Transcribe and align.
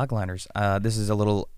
logliners. 0.00 0.46
Uh, 0.54 0.78
this 0.78 0.96
is 0.96 1.10
a 1.10 1.14
little 1.14 1.48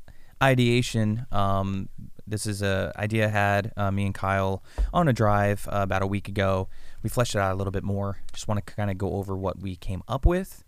ideation. 0.43 1.27
Um, 1.31 1.89
this 2.27 2.46
is 2.46 2.62
a 2.62 2.93
idea 2.96 3.27
I 3.27 3.30
had 3.30 3.73
uh, 3.77 3.91
me 3.91 4.07
and 4.07 4.15
Kyle 4.15 4.62
on 4.93 5.09
a 5.09 5.12
drive 5.12 5.69
uh, 5.69 5.80
about 5.83 6.03
a 6.03 6.07
week 6.07 6.29
ago. 6.29 6.69
We 7.02 7.11
fleshed 7.11 7.34
it 7.34 7.39
out 7.39 7.52
a 7.52 7.57
little 7.57 7.70
bit 7.70 7.84
more. 7.84 8.19
Just 8.33 8.48
want 8.48 8.65
to 8.65 8.75
kind 8.75 8.91
of 8.91 8.98
go 8.98 9.15
over 9.15 9.37
what 9.37 9.61
we 9.61 9.77
came 9.77 10.02
up 10.09 10.25
with. 10.25 10.65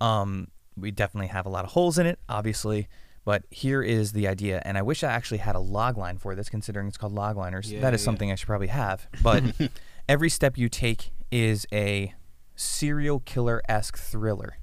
Um, 0.00 0.48
we 0.76 0.90
definitely 0.90 1.28
have 1.28 1.46
a 1.46 1.48
lot 1.48 1.64
of 1.64 1.72
holes 1.72 1.98
in 1.98 2.06
it, 2.06 2.18
obviously. 2.28 2.88
But 3.24 3.42
here 3.50 3.82
is 3.82 4.12
the 4.12 4.28
idea, 4.28 4.62
and 4.64 4.78
I 4.78 4.82
wish 4.82 5.02
I 5.02 5.10
actually 5.10 5.38
had 5.38 5.56
a 5.56 5.60
log 5.60 5.98
line 5.98 6.16
for 6.16 6.36
this, 6.36 6.48
considering 6.48 6.86
it's 6.86 6.96
called 6.96 7.12
logliners. 7.12 7.68
Yeah, 7.68 7.80
that 7.80 7.92
is 7.92 8.00
yeah. 8.00 8.04
something 8.04 8.30
I 8.30 8.36
should 8.36 8.46
probably 8.46 8.68
have. 8.68 9.08
But 9.20 9.42
every 10.08 10.30
step 10.30 10.56
you 10.56 10.68
take 10.68 11.10
is 11.32 11.66
a 11.72 12.14
serial 12.54 13.18
killer 13.18 13.62
esque 13.68 13.98
thriller. 13.98 14.58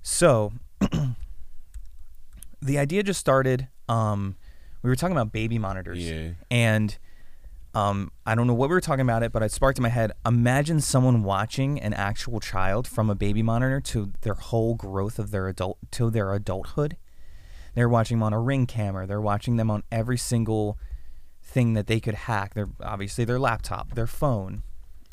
So 0.00 0.54
the 2.62 2.78
idea 2.78 3.02
just 3.02 3.20
started. 3.20 3.68
Um, 3.88 4.36
we 4.82 4.90
were 4.90 4.96
talking 4.96 5.16
about 5.16 5.32
baby 5.32 5.58
monitors, 5.58 5.98
Yeah. 5.98 6.30
and 6.50 6.96
um, 7.74 8.10
I 8.26 8.34
don't 8.34 8.46
know 8.46 8.54
what 8.54 8.68
we 8.68 8.74
were 8.74 8.80
talking 8.80 9.00
about 9.02 9.22
it, 9.22 9.32
but 9.32 9.42
it 9.42 9.50
sparked 9.52 9.78
in 9.78 9.82
my 9.82 9.88
head. 9.88 10.12
Imagine 10.26 10.80
someone 10.80 11.22
watching 11.22 11.80
an 11.80 11.94
actual 11.94 12.38
child 12.40 12.86
from 12.86 13.08
a 13.08 13.14
baby 13.14 13.42
monitor 13.42 13.80
to 13.80 14.12
their 14.22 14.34
whole 14.34 14.74
growth 14.74 15.18
of 15.18 15.30
their 15.30 15.48
adult 15.48 15.78
to 15.92 16.10
their 16.10 16.32
adulthood. 16.34 16.96
They're 17.74 17.88
watching 17.88 18.18
them 18.18 18.24
on 18.24 18.32
a 18.34 18.40
ring 18.40 18.66
camera. 18.66 19.06
They're 19.06 19.20
watching 19.20 19.56
them 19.56 19.70
on 19.70 19.82
every 19.90 20.18
single 20.18 20.78
thing 21.42 21.72
that 21.74 21.86
they 21.86 22.00
could 22.00 22.14
hack. 22.14 22.52
They're 22.54 22.68
obviously 22.82 23.24
their 23.24 23.38
laptop, 23.40 23.94
their 23.94 24.06
phone, 24.06 24.62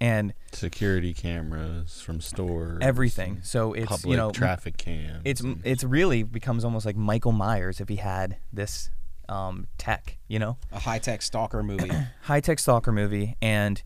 and 0.02 0.34
Security 0.52 1.14
cameras 1.14 2.02
from 2.02 2.22
stores. 2.22 2.80
everything. 2.82 3.40
So 3.44 3.74
it's 3.74 3.88
public 3.88 4.12
you 4.12 4.18
know 4.18 4.32
traffic 4.32 4.78
cams. 4.78 5.22
it's 5.26 5.42
it's 5.64 5.84
really 5.84 6.24
becomes 6.24 6.64
almost 6.66 6.86
like 6.86 6.96
Michael 6.96 7.32
Myers 7.34 7.80
if 7.82 7.90
he 7.90 7.98
had 7.98 8.38
this 8.54 8.90
um, 9.30 9.68
tech, 9.78 10.18
you 10.28 10.40
know, 10.40 10.58
A 10.72 10.80
high 10.80 11.00
tech 11.00 11.22
stalker 11.22 11.62
movie. 11.64 11.92
high 12.24 12.40
tech 12.42 12.60
stalker 12.60 12.92
movie. 12.92 13.38
And 13.42 13.82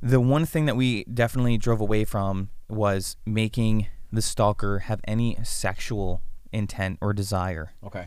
the 0.00 0.20
one 0.20 0.46
thing 0.46 0.66
that 0.66 0.76
we 0.76 1.04
definitely 1.04 1.58
drove 1.58 1.80
away 1.80 2.04
from 2.04 2.50
was 2.68 3.16
making 3.26 3.88
the 4.12 4.22
stalker 4.22 4.80
have 4.80 5.00
any 5.04 5.36
sexual 5.42 6.22
intent 6.52 6.98
or 7.00 7.12
desire. 7.12 7.72
Okay. 7.84 8.06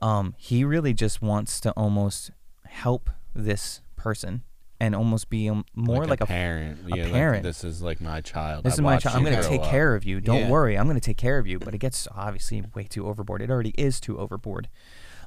Um, 0.00 0.34
he 0.38 0.64
really 0.64 0.94
just 0.94 1.20
wants 1.22 1.60
to 1.60 1.72
almost 1.72 2.30
help 2.66 3.10
this 3.34 3.80
person 3.96 4.42
and 4.82 4.96
almost 4.96 5.30
be 5.30 5.48
um, 5.48 5.64
more 5.76 6.04
like, 6.06 6.20
a 6.20 6.26
parent. 6.26 6.80
a 6.92 6.96
yeah, 6.96 7.06
like, 7.30 7.42
this 7.44 7.62
is 7.62 7.82
like 7.82 8.00
my 8.00 8.20
child. 8.20 8.64
This 8.64 8.72
I 8.72 8.74
is 8.74 8.80
my 8.80 8.96
child. 8.96 9.16
I'm 9.16 9.22
going 9.24 9.40
to 9.40 9.48
take 9.48 9.60
up. 9.60 9.68
care 9.70 9.94
of 9.94 10.02
you. 10.02 10.20
Don't 10.20 10.40
Yeah. 10.40 10.48
worry. 10.50 10.76
I'm 10.76 10.86
going 10.86 10.98
to 10.98 11.00
take 11.00 11.16
care 11.18 11.38
of 11.38 11.46
you. 11.46 11.60
But 11.60 11.72
it 11.72 11.78
gets 11.78 12.08
obviously 12.12 12.64
way 12.74 12.82
too 12.84 13.06
overboard. 13.06 13.42
It 13.42 13.48
already 13.50 13.72
is 13.78 14.00
too 14.00 14.18
overboard. 14.18 14.68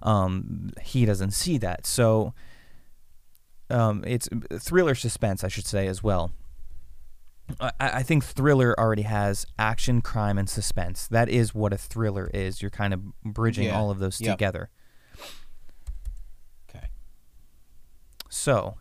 Um, 0.03 0.71
he 0.81 1.05
doesn't 1.05 1.31
see 1.31 1.57
that. 1.59 1.85
So 1.87 2.33
um, 3.69 4.03
it's 4.05 4.27
thriller 4.59 4.93
suspense, 4.93 5.41
I 5.41 5.47
should 5.47 5.65
say, 5.65 5.87
as 5.87 6.03
well. 6.03 6.31
I, 7.61 7.71
I 7.79 8.03
think 8.03 8.25
thriller 8.25 8.77
already 8.77 9.03
has 9.03 9.45
action, 9.57 10.01
crime, 10.01 10.37
and 10.37 10.49
suspense. 10.49 11.07
That 11.07 11.29
is 11.29 11.55
what 11.55 11.71
a 11.71 11.77
thriller 11.77 12.29
is. 12.33 12.61
You're 12.61 12.71
kind 12.71 12.93
of 12.93 13.01
bridging 13.23 13.67
Yeah. 13.67 13.77
all 13.79 13.89
of 13.89 13.99
those 13.99 14.19
Yep. 14.19 14.33
together. 14.37 14.69
Okay. 16.69 16.87
So 18.29 18.75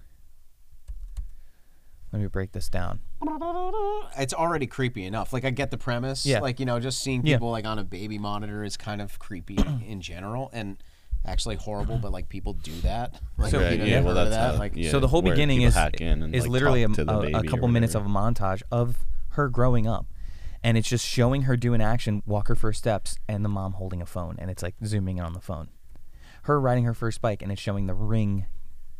let 2.14 2.20
me 2.22 2.28
break 2.28 2.52
this 2.52 2.68
down. 2.68 3.00
It's 4.16 4.32
already 4.32 4.66
creepy 4.68 5.04
enough. 5.04 5.32
Like 5.32 5.44
I 5.44 5.50
get 5.50 5.72
the 5.72 5.76
premise. 5.78 6.24
Yeah. 6.24 6.38
Like 6.38 6.60
you 6.60 6.66
know, 6.66 6.78
just 6.78 7.00
seeing 7.00 7.26
Yeah. 7.26 7.36
people 7.36 7.50
like 7.50 7.64
on 7.64 7.80
a 7.80 7.84
baby 7.84 8.18
monitor 8.18 8.62
is 8.62 8.76
kind 8.76 9.02
of 9.02 9.18
creepy 9.18 9.56
in 9.86 10.00
general, 10.00 10.48
and 10.52 10.76
actually 11.26 11.56
horrible. 11.56 11.98
But 11.98 12.12
like 12.12 12.28
people 12.28 12.52
do 12.52 12.72
that. 12.82 13.20
Like, 13.36 13.50
So- 13.50 13.58
you 13.58 13.64
Right, 13.66 13.78
know, 13.80 13.84
yeah, 13.84 14.00
well, 14.00 14.14
that's 14.14 14.30
that. 14.30 14.52
how- 14.54 14.58
like 14.60 14.76
yeah, 14.76 14.92
so 14.92 15.00
the 15.00 15.08
whole 15.08 15.22
beginning 15.22 15.62
is 15.62 15.74
hack 15.74 16.00
in 16.00 16.22
and, 16.22 16.34
is 16.36 16.44
like, 16.44 16.50
literally 16.52 16.84
a, 16.84 16.86
talk 16.86 16.96
to 16.98 17.04
the 17.04 17.36
a- 17.36 17.40
a 17.40 17.42
couple 17.44 17.66
minutes 17.66 17.96
of 17.96 18.06
a 18.06 18.08
montage 18.08 18.62
of 18.70 19.04
her 19.30 19.48
growing 19.48 19.88
up 19.88 20.06
and 20.62 20.78
it's 20.78 20.88
just 20.88 21.04
showing 21.04 21.42
her 21.42 21.56
doing 21.56 21.80
action 21.82 22.22
walk 22.26 22.46
her 22.46 22.54
first 22.54 22.78
steps 22.78 23.18
and 23.28 23.44
the 23.44 23.48
mom 23.48 23.72
holding 23.72 24.00
a 24.00 24.06
phone 24.06 24.36
and 24.38 24.48
it's 24.48 24.62
like 24.62 24.76
zooming 24.84 25.16
in 25.18 25.24
on 25.24 25.32
the 25.32 25.40
phone 25.40 25.66
her 26.42 26.60
riding 26.60 26.84
her 26.84 26.94
first 26.94 27.20
bike 27.20 27.42
and 27.42 27.50
it's 27.50 27.60
showing 27.60 27.86
the 27.88 27.94
ring 27.94 28.46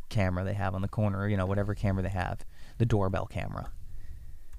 camera 0.09 0.43
they 0.43 0.53
have 0.53 0.75
on 0.75 0.81
the 0.81 0.89
corner 0.89 1.29
you 1.29 1.37
know 1.37 1.45
whatever 1.45 1.73
camera 1.73 2.03
they 2.03 2.09
have 2.09 2.39
the 2.77 2.85
doorbell 2.85 3.25
camera 3.25 3.71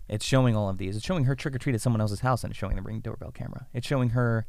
it's 0.08 0.24
showing 0.24 0.54
all 0.56 0.68
of 0.68 0.78
these 0.78 0.96
it's 0.96 1.04
showing 1.04 1.24
her 1.24 1.34
trick-or-treat 1.34 1.74
at 1.74 1.80
someone 1.80 2.00
else's 2.00 2.20
house 2.20 2.44
and 2.44 2.50
it's 2.50 2.58
showing 2.58 2.76
the 2.76 2.82
ring 2.82 3.00
doorbell 3.00 3.30
camera 3.30 3.66
it's 3.74 3.86
showing 3.86 4.10
her 4.10 4.46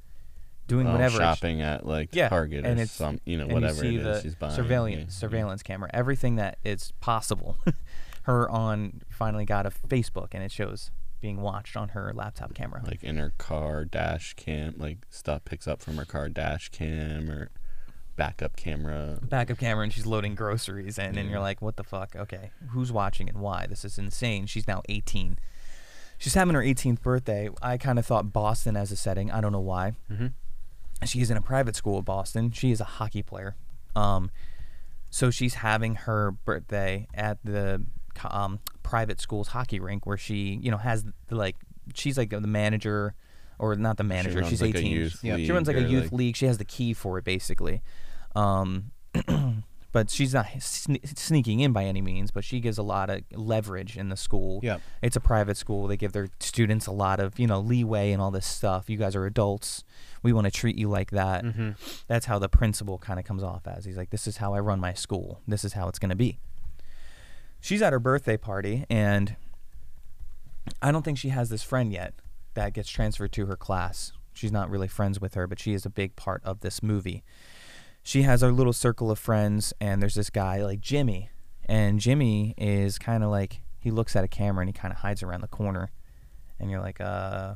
doing 0.67 0.87
Oh, 0.87 0.91
whatever 0.91 1.17
shopping 1.17 1.61
at 1.61 1.85
like 1.85 2.09
yeah, 2.13 2.29
Target 2.29 2.65
and 2.65 2.79
or 2.79 2.83
it's 2.83 2.91
some, 2.91 3.19
you 3.25 3.37
know, 3.37 3.47
whatever 3.47 3.85
you 3.85 4.01
it 4.01 4.03
the 4.03 4.21
she's 4.21 4.35
buying. 4.35 4.53
surveillance 4.53 5.13
yeah. 5.15 5.19
surveillance 5.19 5.63
camera, 5.63 5.89
everything 5.93 6.35
that 6.35 6.59
is 6.63 6.91
possible. 6.99 7.57
her 8.23 8.49
on 8.49 9.01
finally 9.09 9.45
got 9.45 9.65
a 9.65 9.69
Facebook 9.69 10.27
and 10.33 10.43
it 10.43 10.51
shows 10.51 10.91
being 11.21 11.41
watched 11.41 11.77
on 11.77 11.89
her 11.89 12.11
laptop 12.13 12.53
camera. 12.53 12.83
Like 12.85 13.03
in 13.03 13.15
her 13.17 13.33
car 13.37 13.85
dash 13.85 14.33
cam, 14.33 14.75
like 14.77 14.97
stuff 15.09 15.45
picks 15.45 15.67
up 15.67 15.81
from 15.81 15.95
her 15.95 16.05
car 16.05 16.27
dash 16.27 16.69
cam 16.69 17.31
or 17.31 17.49
backup 18.17 18.55
camera. 18.57 19.19
Backup 19.21 19.57
camera 19.57 19.83
and 19.85 19.93
she's 19.93 20.05
loading 20.05 20.35
groceries 20.35 20.97
in 20.97 21.17
and 21.17 21.29
you're 21.29 21.39
like, 21.39 21.61
what 21.61 21.77
the 21.77 21.83
fuck? 21.83 22.15
Okay, 22.15 22.51
who's 22.71 22.91
watching 22.91 23.29
and 23.29 23.37
why? 23.39 23.65
This 23.67 23.85
is 23.85 23.97
insane. 23.97 24.45
She's 24.47 24.67
now 24.67 24.81
18. 24.89 25.37
She's 26.17 26.33
having 26.33 26.55
her 26.55 26.61
18th 26.61 27.01
birthday. 27.01 27.49
I 27.61 27.77
kind 27.77 27.97
of 27.99 28.05
thought 28.05 28.33
Boston 28.33 28.75
as 28.75 28.91
a 28.91 28.95
setting. 28.97 29.31
I 29.31 29.39
don't 29.39 29.51
know 29.51 29.59
why. 29.61 29.93
Mhm. 30.11 30.33
She's 31.05 31.29
in 31.29 31.37
a 31.37 31.41
private 31.41 31.75
school 31.75 31.99
in 31.99 32.03
Boston. 32.03 32.51
She 32.51 32.71
is 32.71 32.81
a 32.81 32.85
hockey 32.85 33.21
player. 33.21 33.55
Um, 33.95 34.31
so 35.11 35.29
she's 35.29 35.53
having 35.55 35.93
her 35.95 36.31
birthday 36.31 37.07
at 37.13 37.37
the 37.43 37.83
um, 38.31 38.59
private 38.81 39.21
school's 39.21 39.49
hockey 39.49 39.79
rink 39.79 40.07
where 40.07 40.17
she, 40.17 40.57
you 40.61 40.71
know, 40.71 40.77
has 40.77 41.05
the, 41.27 41.35
like 41.35 41.55
she's 41.93 42.17
like 42.17 42.31
the 42.31 42.41
manager 42.41 43.13
or 43.59 43.75
not 43.75 43.97
the 43.97 44.03
manager. 44.03 44.39
runs 44.39 44.49
she's 44.49 44.61
like 44.61 44.73
a 44.75 44.79
18. 44.79 44.91
youth 44.91 45.19
She 45.21 45.51
runs 45.51 45.67
like 45.67 45.77
a 45.77 45.83
youth 45.83 46.05
like- 46.05 46.11
league. 46.13 46.35
She 46.35 46.47
has 46.47 46.57
the 46.57 46.65
key 46.65 46.93
for 46.93 47.19
it 47.19 47.23
basically. 47.25 47.81
Um, 48.37 48.91
but 49.91 50.09
she's 50.09 50.33
not 50.33 50.45
sne- 50.57 51.17
sneaking 51.17 51.59
in 51.59 51.73
by 51.73 51.85
any 51.85 52.01
means, 52.01 52.29
but 52.31 52.43
she 52.43 52.59
gives 52.59 52.77
a 52.77 52.83
lot 52.83 53.09
of 53.09 53.21
leverage 53.31 53.97
in 53.97 54.09
the 54.09 54.17
school. 54.17 54.59
Yep. 54.61 54.81
It's 55.01 55.15
a 55.15 55.19
private 55.19 55.57
school. 55.57 55.87
They 55.87 55.97
give 55.97 56.11
their 56.11 56.27
students 56.39 56.87
a 56.87 56.91
lot 56.91 57.19
of, 57.19 57.39
you 57.39 57.47
know, 57.47 57.59
leeway 57.59 58.11
and 58.11 58.21
all 58.21 58.31
this 58.31 58.45
stuff. 58.45 58.89
You 58.89 58.97
guys 58.97 59.15
are 59.15 59.25
adults. 59.25 59.83
We 60.21 60.33
want 60.33 60.45
to 60.45 60.51
treat 60.51 60.77
you 60.77 60.89
like 60.89 61.11
that. 61.11 61.43
Mm-hmm. 61.43 61.71
That's 62.07 62.25
how 62.27 62.37
the 62.37 62.49
principal 62.49 62.97
kind 62.97 63.19
of 63.19 63.25
comes 63.25 63.43
off 63.43 63.65
as. 63.65 63.85
He's 63.85 63.97
like, 63.97 64.11
this 64.11 64.27
is 64.27 64.37
how 64.37 64.53
I 64.53 64.59
run 64.59 64.79
my 64.79 64.93
school. 64.93 65.41
This 65.47 65.63
is 65.63 65.73
how 65.73 65.87
it's 65.87 65.99
going 65.99 66.09
to 66.09 66.15
be. 66.15 66.37
She's 67.59 67.81
at 67.81 67.91
her 67.91 67.99
birthday 67.99 68.37
party, 68.37 68.85
and 68.89 69.35
I 70.81 70.91
don't 70.91 71.03
think 71.03 71.17
she 71.17 71.29
has 71.29 71.49
this 71.49 71.63
friend 71.63 71.91
yet 71.91 72.13
that 72.53 72.73
gets 72.73 72.89
transferred 72.89 73.31
to 73.33 73.45
her 73.47 73.55
class. 73.55 74.11
She's 74.33 74.51
not 74.51 74.69
really 74.69 74.87
friends 74.87 75.19
with 75.19 75.33
her, 75.33 75.47
but 75.47 75.59
she 75.59 75.73
is 75.73 75.85
a 75.85 75.89
big 75.89 76.15
part 76.15 76.43
of 76.43 76.59
this 76.59 76.83
movie. 76.83 77.23
She 78.07 78.21
has 78.21 78.39
her 78.39 78.53
little 78.53 78.71
circle 78.71 79.11
of 79.11 79.19
friends, 79.19 79.73
and 79.81 80.01
there's 80.01 80.15
this 80.15 80.29
guy 80.29 80.63
like 80.63 80.79
Jimmy, 80.79 81.29
and 81.65 81.99
Jimmy 81.99 82.53
is 82.57 82.97
kind 82.97 83.21
of 83.21 83.29
like 83.29 83.59
he 83.77 83.91
looks 83.91 84.15
at 84.15 84.23
a 84.23 84.29
camera 84.29 84.61
and 84.61 84.69
he 84.69 84.73
kind 84.73 84.93
of 84.93 84.99
hides 84.99 85.21
around 85.21 85.41
the 85.41 85.49
corner, 85.49 85.89
and 86.57 86.71
you're 86.71 86.79
like, 86.79 87.01
uh, 87.01 87.55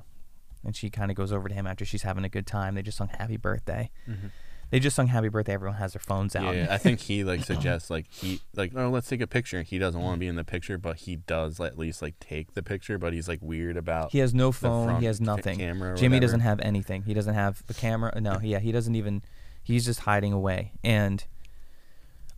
and 0.65 0.75
she 0.75 0.89
kind 0.89 1.09
of 1.09 1.15
goes 1.15 1.31
over 1.31 1.47
to 1.47 1.55
him 1.55 1.65
after 1.65 1.85
she's 1.85 2.01
having 2.01 2.25
a 2.25 2.29
good 2.29 2.45
time. 2.45 2.75
They 2.75 2.81
just 2.81 2.97
sung 2.97 3.07
Happy 3.07 3.37
Birthday. 3.37 3.91
They 4.71 4.81
just 4.81 4.93
sung 4.93 5.07
Happy 5.07 5.29
Birthday. 5.29 5.53
Everyone 5.53 5.77
has 5.77 5.93
their 5.93 6.01
phones 6.01 6.35
out. 6.35 6.53
Yeah, 6.53 6.67
I 6.69 6.77
think 6.77 6.99
he 6.99 7.23
like 7.23 7.43
suggests 7.45 7.89
like 7.89 8.07
he 8.09 8.41
like 8.53 8.73
oh 8.75 8.89
let's 8.89 9.07
take 9.07 9.21
a 9.21 9.27
picture. 9.27 9.61
He 9.61 9.77
doesn't 9.77 10.01
want 10.01 10.15
to 10.15 10.19
be 10.19 10.27
in 10.27 10.35
the 10.35 10.43
picture, 10.43 10.77
but 10.77 10.97
he 10.97 11.15
does 11.15 11.61
at 11.61 11.77
least 11.77 12.01
like 12.01 12.19
take 12.19 12.55
the 12.55 12.61
picture. 12.61 12.97
But 12.97 13.13
he's 13.13 13.29
like 13.29 13.39
weird 13.41 13.77
about. 13.77 14.11
He 14.11 14.19
has 14.19 14.33
no 14.33 14.51
phone. 14.51 14.99
He 14.99 15.05
has 15.05 15.21
nothing. 15.21 15.59
camera 15.59 15.95
Jimmy 15.95 16.17
whatever. 16.17 16.25
doesn't 16.25 16.39
have 16.41 16.59
anything. 16.59 17.03
He 17.03 17.13
doesn't 17.13 17.35
have 17.35 17.65
the 17.67 17.73
camera. 17.73 18.19
No, 18.19 18.37
yeah, 18.43 18.59
he 18.59 18.73
doesn't 18.73 18.95
even. 18.95 19.21
He's 19.63 19.85
just 19.85 20.01
hiding 20.01 20.33
away. 20.33 20.73
And 20.83 21.23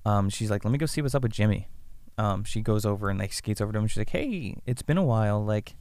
um, 0.05 0.29
she's 0.29 0.49
like, 0.51 0.63
"Let 0.65 0.71
me 0.71 0.77
go 0.77 0.85
see 0.85 1.01
what's 1.01 1.15
up 1.15 1.23
with 1.23 1.31
Jimmy." 1.31 1.69
Um, 2.17 2.43
she 2.43 2.61
goes 2.61 2.85
over 2.85 3.09
and 3.09 3.17
like 3.19 3.33
skates 3.33 3.61
over 3.61 3.71
to 3.71 3.79
him. 3.79 3.87
She's 3.87 3.97
like, 3.97 4.09
"Hey, 4.09 4.57
it's 4.65 4.81
been 4.81 4.97
a 4.97 5.03
while. 5.03 5.43
Like, 5.43 5.75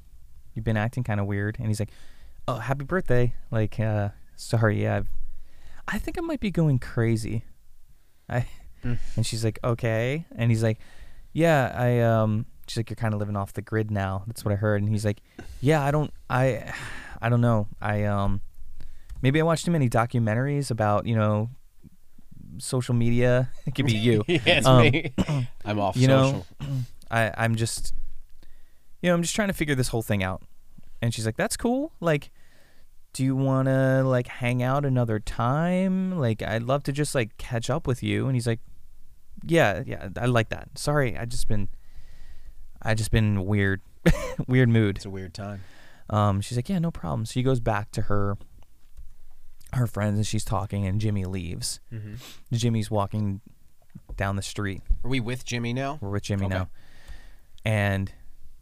you've 0.54 0.64
been 0.64 0.76
acting 0.76 1.04
kind 1.04 1.20
of 1.20 1.26
weird." 1.26 1.56
And 1.58 1.68
he's 1.68 1.80
like, 1.80 1.90
"Oh, 2.48 2.56
happy 2.56 2.84
birthday! 2.84 3.34
Like, 3.50 3.78
uh, 3.80 4.10
sorry, 4.36 4.82
yeah, 4.82 4.96
I've, 4.96 5.08
I 5.88 5.98
think 5.98 6.16
I 6.18 6.20
might 6.22 6.40
be 6.40 6.50
going 6.50 6.78
crazy." 6.78 7.44
I, 8.28 8.46
Mm. 8.84 8.98
and 9.14 9.24
she's 9.24 9.44
like, 9.44 9.60
"Okay," 9.62 10.26
and 10.34 10.50
he's 10.50 10.62
like, 10.62 10.78
"Yeah, 11.32 11.72
I 11.76 12.00
um." 12.00 12.46
She's 12.66 12.76
like, 12.78 12.90
"You're 12.90 12.96
kind 12.96 13.12
of 13.14 13.20
living 13.20 13.36
off 13.36 13.52
the 13.52 13.62
grid 13.62 13.90
now." 13.90 14.24
That's 14.26 14.44
what 14.44 14.52
I 14.52 14.56
heard. 14.56 14.82
And 14.82 14.90
he's 14.90 15.04
like, 15.04 15.20
"Yeah, 15.60 15.84
I 15.84 15.90
don't, 15.92 16.12
I, 16.30 16.72
I 17.22 17.28
don't 17.28 17.40
know. 17.40 17.68
I 17.80 18.04
um, 18.04 18.40
maybe 19.22 19.40
I 19.40 19.44
watched 19.44 19.64
too 19.64 19.70
many 19.70 19.88
documentaries 19.88 20.70
about 20.70 21.06
you 21.06 21.14
know, 21.16 21.50
social 22.58 22.94
media. 22.94 23.50
It 23.66 23.74
could 23.74 23.86
be 23.86 23.96
you. 23.96 24.24
yeah, 24.28 24.40
it's 24.46 24.66
Um, 24.66 24.82
me. 24.82 25.12
I'm 25.64 25.78
off 25.78 25.96
you 25.96 26.06
social. 26.08 26.46
know, 26.60 26.66
I, 27.10 27.32
I'm 27.36 27.54
just, 27.54 27.94
you 29.00 29.08
know, 29.08 29.14
I'm 29.14 29.22
just 29.22 29.34
trying 29.34 29.48
to 29.48 29.54
figure 29.54 29.74
this 29.74 29.88
whole 29.88 30.02
thing 30.02 30.22
out. 30.22 30.42
And 31.00 31.12
she's 31.14 31.26
like, 31.26 31.36
that's 31.36 31.56
cool. 31.56 31.92
Like, 32.00 32.30
do 33.12 33.24
you 33.24 33.34
want 33.36 33.66
to 33.68 34.02
like 34.04 34.26
hang 34.28 34.62
out 34.62 34.84
another 34.84 35.18
time? 35.18 36.18
Like, 36.18 36.42
I'd 36.42 36.62
love 36.62 36.82
to 36.84 36.92
just 36.92 37.14
like 37.14 37.36
catch 37.38 37.68
up 37.70 37.86
with 37.86 38.02
you. 38.02 38.26
And 38.26 38.34
he's 38.36 38.46
like, 38.46 38.60
yeah, 39.44 39.82
yeah, 39.84 40.08
I 40.16 40.26
like 40.26 40.48
that. 40.50 40.78
Sorry, 40.78 41.16
I 41.18 41.24
just 41.24 41.48
been, 41.48 41.68
I 42.80 42.94
just 42.94 43.10
been 43.10 43.44
weird, 43.44 43.80
weird 44.46 44.68
mood. 44.68 44.96
It's 44.96 45.04
a 45.04 45.10
weird 45.10 45.34
time. 45.34 45.62
Um, 46.08 46.40
she's 46.40 46.56
like, 46.56 46.68
yeah, 46.68 46.78
no 46.78 46.90
problem. 46.90 47.26
So 47.26 47.32
she 47.32 47.42
goes 47.42 47.58
back 47.60 47.90
to 47.92 48.02
her, 48.02 48.36
her 49.74 49.86
friends, 49.86 50.16
and 50.16 50.26
she's 50.26 50.44
talking, 50.44 50.86
and 50.86 51.00
Jimmy 51.00 51.24
leaves. 51.24 51.80
Mm-hmm. 51.92 52.14
Jimmy's 52.52 52.90
walking 52.90 53.40
down 54.16 54.36
the 54.36 54.42
street. 54.42 54.82
Are 55.04 55.08
we 55.10 55.20
with 55.20 55.44
Jimmy 55.44 55.72
now? 55.72 55.98
We're 56.00 56.10
with 56.10 56.22
Jimmy 56.24 56.46
Okay. 56.46 56.54
now, 56.54 56.68
and 57.64 58.12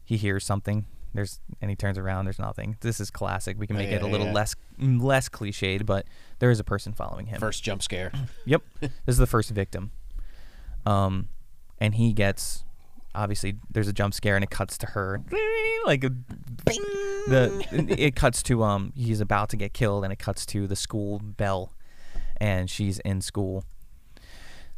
he 0.04 0.16
hears 0.16 0.44
something. 0.44 0.86
There's 1.12 1.40
and 1.60 1.68
he 1.70 1.76
turns 1.76 1.98
around. 1.98 2.26
There's 2.26 2.38
nothing. 2.38 2.76
This 2.82 3.00
is 3.00 3.10
classic. 3.10 3.58
We 3.58 3.66
can 3.66 3.74
Yeah, 3.76 3.82
make 3.82 3.92
it 3.92 4.02
a 4.02 4.06
little 4.06 4.26
yeah. 4.28 4.32
less 4.32 4.54
less 4.78 5.28
cliched, 5.28 5.84
but 5.84 6.06
there 6.38 6.50
is 6.50 6.60
a 6.60 6.64
person 6.64 6.92
following 6.92 7.26
him. 7.26 7.40
First 7.40 7.64
jump 7.64 7.82
scare. 7.82 8.12
Yep. 8.46 8.62
this 8.80 8.90
is 9.08 9.18
the 9.18 9.26
first 9.26 9.50
victim. 9.50 9.90
Um, 10.86 11.28
and 11.80 11.96
he 11.96 12.12
gets 12.12 12.64
obviously 13.12 13.56
there's 13.68 13.88
a 13.88 13.92
jump 13.92 14.14
scare 14.14 14.36
and 14.36 14.44
it 14.44 14.50
cuts 14.50 14.78
to 14.78 14.86
her 14.86 15.20
like 15.84 16.04
a, 16.04 16.10
the 17.28 17.94
it 17.98 18.14
cuts 18.16 18.42
to 18.44 18.62
um 18.62 18.92
he's 18.96 19.20
about 19.20 19.48
to 19.50 19.56
get 19.56 19.72
killed 19.72 20.04
and 20.04 20.12
it 20.12 20.18
cuts 20.18 20.46
to 20.46 20.66
the 20.66 20.76
school 20.76 21.18
bell 21.22 21.72
and 22.38 22.70
she's 22.70 22.98
in 23.00 23.20
school. 23.20 23.64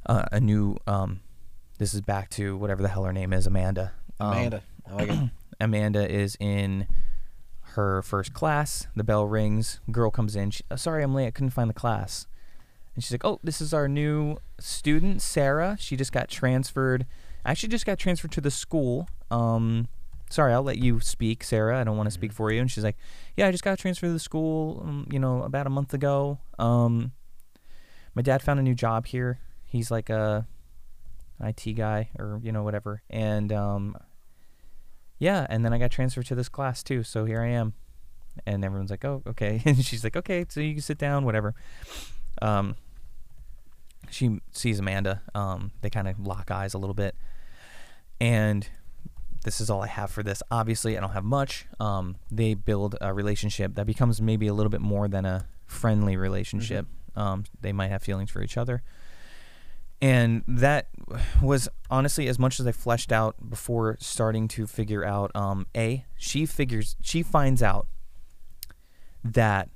Uh, 0.06 0.24
a 0.32 0.40
new 0.40 0.76
um 0.86 1.20
this 1.78 1.94
is 1.94 2.00
back 2.00 2.28
to 2.30 2.56
whatever 2.56 2.82
the 2.82 2.88
hell 2.88 3.04
her 3.04 3.12
name 3.12 3.32
is 3.32 3.46
Amanda. 3.46 3.92
Um, 4.20 4.32
Amanda. 4.32 4.62
I 4.88 4.92
like 4.94 5.08
it. 5.10 5.30
Amanda 5.60 6.10
is 6.12 6.36
in 6.40 6.86
her 7.74 8.02
first 8.02 8.34
class. 8.34 8.86
The 8.96 9.04
bell 9.04 9.26
rings. 9.26 9.80
Girl 9.90 10.10
comes 10.10 10.36
in. 10.36 10.50
She, 10.50 10.64
"Uh, 10.70 10.76
Sorry, 10.76 11.02
I'm 11.02 11.14
late. 11.14 11.26
I 11.26 11.30
couldn't 11.30 11.50
find 11.50 11.70
the 11.70 11.74
class. 11.74 12.26
And 12.94 13.02
she's 13.02 13.12
like, 13.12 13.24
"Oh, 13.24 13.40
this 13.42 13.60
is 13.60 13.72
our 13.72 13.88
new 13.88 14.38
student, 14.60 15.22
Sarah. 15.22 15.76
She 15.80 15.96
just 15.96 16.12
got 16.12 16.28
transferred. 16.28 17.06
Actually, 17.44 17.70
just 17.70 17.86
got 17.86 17.98
transferred 17.98 18.32
to 18.32 18.40
the 18.40 18.50
school. 18.50 19.08
Um, 19.30 19.88
sorry, 20.32 20.52
I'll 20.52 20.62
let 20.62 20.78
you 20.78 21.00
speak, 21.00 21.44
Sarah. 21.44 21.80
I 21.80 21.84
don't 21.84 21.96
want 21.96 22.06
to 22.06 22.12
speak 22.12 22.32
for 22.32 22.50
you." 22.50 22.60
And 22.60 22.70
she's 22.70 22.84
like, 22.84 22.96
"Yeah, 23.36 23.46
I 23.48 23.50
just 23.50 23.62
got 23.64 23.78
transferred 23.78 24.08
to 24.08 24.12
the 24.12 24.18
school. 24.18 24.82
Um, 24.84 25.06
you 25.10 25.18
know, 25.18 25.42
about 25.42 25.66
a 25.66 25.70
month 25.70 25.94
ago. 25.94 26.38
Um, 26.58 27.12
my 28.14 28.22
dad 28.22 28.42
found 28.42 28.60
a 28.60 28.62
new 28.62 28.74
job 28.74 29.06
here. 29.06 29.38
He's 29.64 29.90
like 29.90 30.10
a 30.10 30.46
IT 31.42 31.72
guy 31.76 32.10
or 32.18 32.40
you 32.42 32.52
know 32.52 32.62
whatever. 32.62 33.02
And 33.10 33.52
um, 33.52 33.96
yeah, 35.18 35.46
and 35.48 35.64
then 35.64 35.72
I 35.72 35.78
got 35.78 35.90
transferred 35.90 36.26
to 36.26 36.34
this 36.34 36.48
class 36.48 36.82
too. 36.82 37.02
So 37.02 37.24
here 37.24 37.42
I 37.42 37.48
am. 37.48 37.74
And 38.46 38.64
everyone's 38.64 38.90
like, 38.90 39.04
"Oh, 39.04 39.22
okay." 39.26 39.62
And 39.66 39.84
she's 39.84 40.04
like, 40.04 40.16
"Okay, 40.16 40.46
so 40.48 40.60
you 40.60 40.72
can 40.72 40.82
sit 40.82 40.98
down, 40.98 41.24
whatever." 41.24 41.54
Um, 42.40 42.76
she 44.10 44.40
sees 44.52 44.78
Amanda. 44.78 45.22
Um, 45.34 45.72
they 45.80 45.90
kind 45.90 46.08
of 46.08 46.18
lock 46.18 46.50
eyes 46.50 46.74
a 46.74 46.78
little 46.78 46.94
bit, 46.94 47.14
and 48.20 48.68
this 49.44 49.60
is 49.60 49.70
all 49.70 49.82
I 49.82 49.86
have 49.86 50.10
for 50.10 50.22
this. 50.22 50.42
Obviously, 50.50 50.96
I 50.96 51.00
don't 51.00 51.10
have 51.10 51.24
much. 51.24 51.66
Um, 51.80 52.16
they 52.30 52.54
build 52.54 52.96
a 53.00 53.12
relationship 53.12 53.74
that 53.74 53.86
becomes 53.86 54.20
maybe 54.20 54.46
a 54.46 54.54
little 54.54 54.70
bit 54.70 54.80
more 54.80 55.08
than 55.08 55.24
a 55.24 55.46
friendly 55.66 56.16
relationship. 56.16 56.86
Um, 57.16 57.44
they 57.60 57.72
might 57.72 57.88
have 57.88 58.02
feelings 58.02 58.30
for 58.30 58.42
each 58.42 58.56
other. 58.56 58.82
And 60.00 60.42
that 60.48 60.88
was 61.40 61.68
honestly 61.88 62.26
as 62.26 62.38
much 62.38 62.58
as 62.58 62.66
I 62.66 62.72
fleshed 62.72 63.12
out 63.12 63.36
before 63.48 63.96
starting 64.00 64.48
to 64.48 64.66
figure 64.66 65.04
out. 65.04 65.30
Um, 65.34 65.66
a 65.76 66.04
she 66.16 66.44
figures 66.44 66.96
she 67.00 67.22
finds 67.22 67.62
out 67.62 67.86
that 69.22 69.68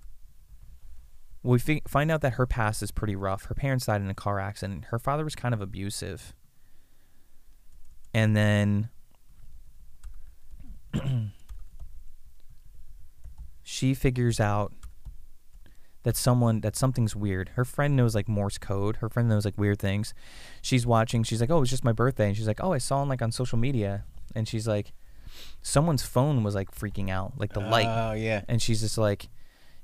we 1.44 1.60
fi- 1.60 1.82
find 1.86 2.10
out 2.10 2.22
that 2.22 2.34
her 2.34 2.46
past 2.46 2.82
is 2.82 2.90
pretty 2.90 3.14
rough. 3.14 3.44
Her 3.44 3.54
parents 3.54 3.86
died 3.86 4.00
in 4.00 4.10
a 4.10 4.14
car 4.14 4.40
accident. 4.40 4.86
Her 4.86 4.98
father 4.98 5.22
was 5.22 5.36
kind 5.36 5.54
of 5.54 5.60
abusive. 5.60 6.34
And 8.12 8.36
then 8.36 8.88
she 13.62 13.94
figures 13.94 14.40
out 14.40 14.72
that 16.04 16.16
someone 16.16 16.60
that 16.60 16.76
something's 16.76 17.16
weird. 17.16 17.50
Her 17.56 17.64
friend 17.64 17.96
knows 17.96 18.14
like 18.14 18.28
Morse 18.28 18.58
code. 18.58 18.96
Her 18.96 19.08
friend 19.08 19.28
knows 19.28 19.44
like 19.44 19.58
weird 19.58 19.80
things. 19.80 20.14
She's 20.62 20.86
watching. 20.86 21.24
She's 21.24 21.40
like, 21.40 21.50
"Oh, 21.50 21.62
it's 21.62 21.70
just 21.70 21.84
my 21.84 21.92
birthday." 21.92 22.28
And 22.28 22.36
she's 22.36 22.46
like, 22.46 22.62
"Oh, 22.62 22.72
I 22.72 22.78
saw 22.78 23.02
him 23.02 23.08
like 23.08 23.22
on 23.22 23.32
social 23.32 23.58
media." 23.58 24.04
And 24.34 24.46
she's 24.46 24.68
like, 24.68 24.92
"Someone's 25.62 26.04
phone 26.04 26.44
was 26.44 26.54
like 26.54 26.70
freaking 26.70 27.10
out, 27.10 27.32
like 27.36 27.54
the 27.54 27.60
light." 27.60 27.86
Oh 27.88 28.12
yeah. 28.12 28.42
and 28.48 28.62
she's 28.62 28.82
just 28.82 28.98
like, 28.98 29.28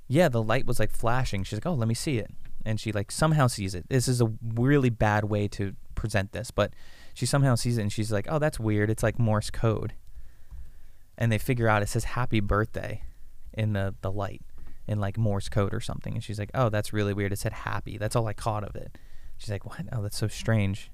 "Yeah, 0.07 0.29
the 0.29 0.43
light 0.43 0.65
was 0.65 0.79
like 0.79 0.93
flashing." 0.93 1.43
She's 1.43 1.57
like, 1.57 1.67
"Oh, 1.67 1.75
let 1.75 1.89
me 1.89 1.95
see 1.95 2.19
it." 2.19 2.31
And 2.65 2.79
she 2.79 2.93
like 2.93 3.11
somehow 3.11 3.49
sees 3.49 3.75
it. 3.75 3.89
This 3.89 4.07
is 4.07 4.21
a 4.21 4.31
really 4.55 4.91
bad 4.91 5.25
way 5.25 5.49
to 5.49 5.75
present 5.97 6.31
this, 6.31 6.53
but 6.53 6.73
she 7.15 7.27
somehow 7.27 7.57
sees 7.57 7.79
it 7.79 7.83
and 7.83 7.93
she's 7.93 8.13
like, 8.13 8.27
"Oh, 8.31 8.39
that's 8.39 8.61
weird. 8.61 8.91
It's 8.91 9.03
like 9.03 9.19
Morse 9.19 9.51
code." 9.51 9.95
And 11.19 11.31
they 11.31 11.39
figure 11.39 11.69
out 11.69 11.83
it 11.83 11.89
says 11.89 12.05
"Happy 12.05 12.41
Birthday" 12.41 13.03
in 13.53 13.73
the 13.75 13.95
the 14.01 14.11
light 14.11 14.43
in 14.87 14.99
like 14.99 15.17
Morse 15.17 15.49
code 15.49 15.75
or 15.75 15.81
something. 15.81 16.15
And 16.15 16.25
she's 16.25 16.39
like, 16.39 16.51
"Oh, 16.55 16.69
that's 16.69 16.93
really 16.93 17.15
weird. 17.15 17.33
It 17.33 17.39
said 17.39 17.53
happy. 17.53 17.99
That's 17.99 18.17
all 18.17 18.27
I 18.27 18.33
caught 18.33 18.65
of 18.65 18.75
it." 18.77 18.97
She's 19.39 19.51
like, 19.51 19.65
"What? 19.65 19.87
Oh, 19.93 20.03
that's 20.03 20.17
so 20.17 20.29
strange." 20.29 20.91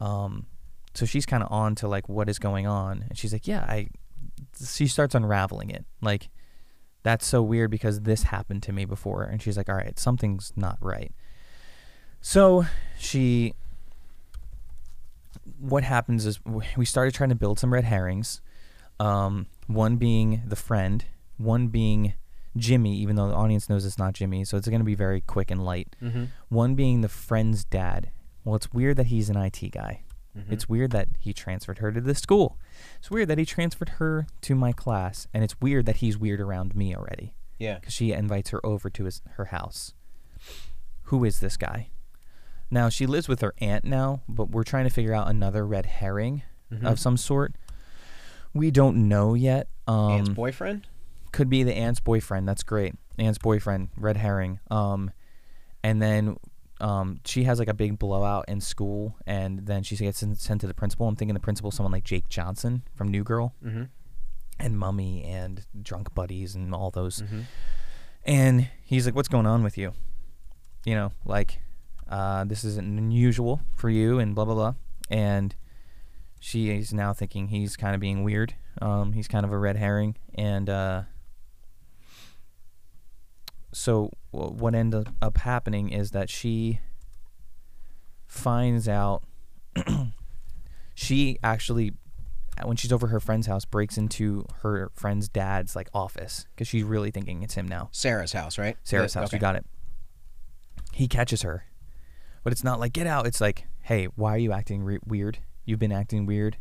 Um, 0.00 0.46
so 0.94 1.06
she's 1.06 1.26
kind 1.26 1.42
of 1.42 1.50
on 1.52 1.74
to 1.76 1.88
like 1.88 2.08
what 2.08 2.28
is 2.28 2.38
going 2.38 2.66
on, 2.66 3.04
and 3.08 3.18
she's 3.18 3.32
like, 3.32 3.46
"Yeah, 3.46 3.60
I." 3.60 3.88
She 4.64 4.86
starts 4.86 5.14
unraveling 5.14 5.70
it. 5.70 5.84
Like, 6.00 6.28
that's 7.02 7.26
so 7.26 7.42
weird 7.42 7.70
because 7.70 8.00
this 8.02 8.24
happened 8.24 8.62
to 8.64 8.72
me 8.72 8.84
before, 8.84 9.24
and 9.24 9.42
she's 9.42 9.56
like, 9.56 9.68
"All 9.68 9.74
right, 9.76 9.98
something's 9.98 10.52
not 10.56 10.78
right." 10.80 11.12
So 12.20 12.66
she. 12.98 13.54
What 15.58 15.84
happens 15.84 16.26
is 16.26 16.40
we 16.76 16.84
started 16.84 17.14
trying 17.14 17.30
to 17.30 17.34
build 17.36 17.58
some 17.58 17.72
red 17.72 17.84
herrings. 17.84 18.40
Um, 19.00 19.46
one 19.66 19.96
being 19.96 20.42
the 20.46 20.56
friend, 20.56 21.04
one 21.36 21.68
being 21.68 22.14
Jimmy, 22.56 22.96
even 22.96 23.16
though 23.16 23.28
the 23.28 23.34
audience 23.34 23.68
knows 23.68 23.84
it's 23.84 23.98
not 23.98 24.14
Jimmy, 24.14 24.44
so 24.44 24.56
it's 24.56 24.66
going 24.68 24.80
to 24.80 24.84
be 24.84 24.94
very 24.96 25.20
quick 25.20 25.50
and 25.50 25.64
light. 25.64 25.94
Mm-hmm. 26.02 26.24
One 26.48 26.74
being 26.74 27.00
the 27.02 27.08
friend's 27.08 27.64
dad. 27.64 28.10
Well, 28.44 28.56
it's 28.56 28.72
weird 28.72 28.96
that 28.96 29.06
he's 29.06 29.28
an 29.30 29.36
IT 29.36 29.60
guy. 29.70 30.02
Mm-hmm. 30.36 30.52
It's 30.52 30.68
weird 30.68 30.90
that 30.92 31.08
he 31.18 31.32
transferred 31.32 31.78
her 31.78 31.92
to 31.92 32.00
this 32.00 32.18
school. 32.18 32.58
It's 32.98 33.10
weird 33.10 33.28
that 33.28 33.38
he 33.38 33.44
transferred 33.44 33.90
her 34.00 34.26
to 34.42 34.54
my 34.54 34.72
class, 34.72 35.26
and 35.32 35.44
it's 35.44 35.60
weird 35.60 35.86
that 35.86 35.96
he's 35.96 36.18
weird 36.18 36.40
around 36.40 36.74
me 36.74 36.94
already 36.94 37.34
Yeah. 37.58 37.76
because 37.78 37.92
she 37.94 38.12
invites 38.12 38.50
her 38.50 38.64
over 38.66 38.90
to 38.90 39.04
his 39.04 39.22
her 39.34 39.46
house. 39.46 39.94
Who 41.04 41.24
is 41.24 41.40
this 41.40 41.56
guy? 41.56 41.90
Now 42.70 42.88
she 42.88 43.06
lives 43.06 43.28
with 43.28 43.40
her 43.40 43.54
aunt 43.58 43.84
now, 43.84 44.22
but 44.28 44.50
we're 44.50 44.64
trying 44.64 44.84
to 44.84 44.90
figure 44.92 45.14
out 45.14 45.28
another 45.28 45.66
red 45.66 45.86
herring 45.86 46.42
Mm-hmm. 46.72 46.86
of 46.86 47.00
some 47.00 47.16
sort. 47.16 47.54
We 48.52 48.70
don't 48.70 49.08
know 49.08 49.32
yet. 49.32 49.68
Um, 49.86 50.10
Aunt's 50.10 50.28
boyfriend. 50.28 50.86
could 51.32 51.48
be 51.48 51.62
the 51.62 51.72
aunt's 51.74 51.98
boyfriend. 52.00 52.46
That's 52.46 52.62
great. 52.62 52.94
Aunt's 53.18 53.38
boyfriend, 53.38 53.88
red 53.96 54.18
herring. 54.18 54.60
Um, 54.70 55.10
and 55.82 56.02
then 56.02 56.36
um, 56.80 57.20
she 57.24 57.44
has 57.44 57.58
like 57.58 57.68
a 57.68 57.74
big 57.74 57.98
blowout 57.98 58.44
in 58.48 58.60
school, 58.60 59.16
and 59.26 59.64
then 59.66 59.82
she 59.82 59.96
gets 59.96 60.18
sent 60.18 60.60
to 60.60 60.66
the 60.66 60.74
principal. 60.74 61.08
I'm 61.08 61.16
thinking 61.16 61.32
the 61.32 61.40
principal, 61.40 61.70
someone 61.70 61.92
like 61.92 62.04
Jake 62.04 62.28
Johnson 62.28 62.82
from 62.94 63.08
New 63.08 63.24
Girl, 63.24 63.54
Mm-hmm. 63.64 63.84
and 64.60 64.78
Mummy, 64.78 65.24
and 65.24 65.64
Drunk 65.80 66.14
Buddies, 66.14 66.54
and 66.54 66.74
all 66.74 66.90
those. 66.90 67.22
Mm-hmm. 67.22 67.40
And 68.26 68.68
he's 68.84 69.06
like, 69.06 69.14
"What's 69.14 69.28
going 69.28 69.46
on 69.46 69.62
with 69.62 69.78
you? 69.78 69.94
You 70.84 70.94
know, 70.96 71.12
like, 71.24 71.60
uh, 72.08 72.44
this 72.44 72.64
isn't 72.64 72.98
unusual 72.98 73.60
for 73.74 73.90
you, 73.90 74.18
and 74.18 74.34
blah 74.34 74.44
blah 74.44 74.54
blah." 74.54 74.74
And 75.10 75.54
she 76.40 76.70
is 76.70 76.92
now 76.92 77.12
thinking 77.12 77.48
he's 77.48 77.76
kind 77.76 77.94
of 77.94 78.00
being 78.00 78.22
weird. 78.24 78.54
Um, 78.80 79.12
he's 79.12 79.28
kind 79.28 79.44
of 79.44 79.52
a 79.52 79.58
red 79.58 79.76
herring, 79.76 80.16
and 80.34 80.70
uh, 80.70 81.02
so 83.72 84.10
w- 84.32 84.52
what 84.52 84.74
ended 84.74 85.08
up 85.20 85.38
happening 85.38 85.90
is 85.90 86.10
that 86.12 86.30
she 86.30 86.80
finds 88.26 88.88
out 88.88 89.22
she 90.94 91.38
actually 91.42 91.94
when 92.64 92.76
she's 92.76 92.92
over 92.92 93.06
her 93.06 93.20
friend's 93.20 93.46
house 93.46 93.64
breaks 93.64 93.96
into 93.96 94.44
her 94.62 94.90
friend's 94.94 95.28
dad's 95.28 95.76
like 95.76 95.88
office 95.94 96.46
because 96.54 96.66
she's 96.68 96.82
really 96.82 97.10
thinking 97.10 97.42
it's 97.42 97.54
him 97.54 97.66
now 97.66 97.88
Sarah's 97.92 98.32
house, 98.32 98.58
right? 98.58 98.76
sarah's 98.84 99.14
house 99.14 99.32
you 99.32 99.38
got 99.38 99.56
it 99.56 99.64
he 100.92 101.06
catches 101.08 101.42
her 101.42 101.64
but 102.48 102.52
it's 102.52 102.64
not 102.64 102.80
like 102.80 102.94
get 102.94 103.06
out. 103.06 103.26
It's 103.26 103.42
like 103.42 103.66
hey 103.82 104.06
why 104.16 104.34
are 104.34 104.38
you 104.38 104.52
acting 104.52 104.82
re- 104.82 105.00
weird? 105.04 105.36
You've 105.66 105.78
been 105.78 105.92
acting 105.92 106.24
weird. 106.24 106.56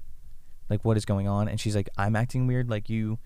Like 0.69 0.83
what 0.83 0.97
is 0.97 1.05
going 1.05 1.29
on? 1.29 1.47
And 1.47 1.61
she's 1.61 1.77
like 1.77 1.87
i'm 1.97 2.13
acting 2.13 2.45
weird. 2.45 2.69
Like 2.69 2.89
you 2.89 3.19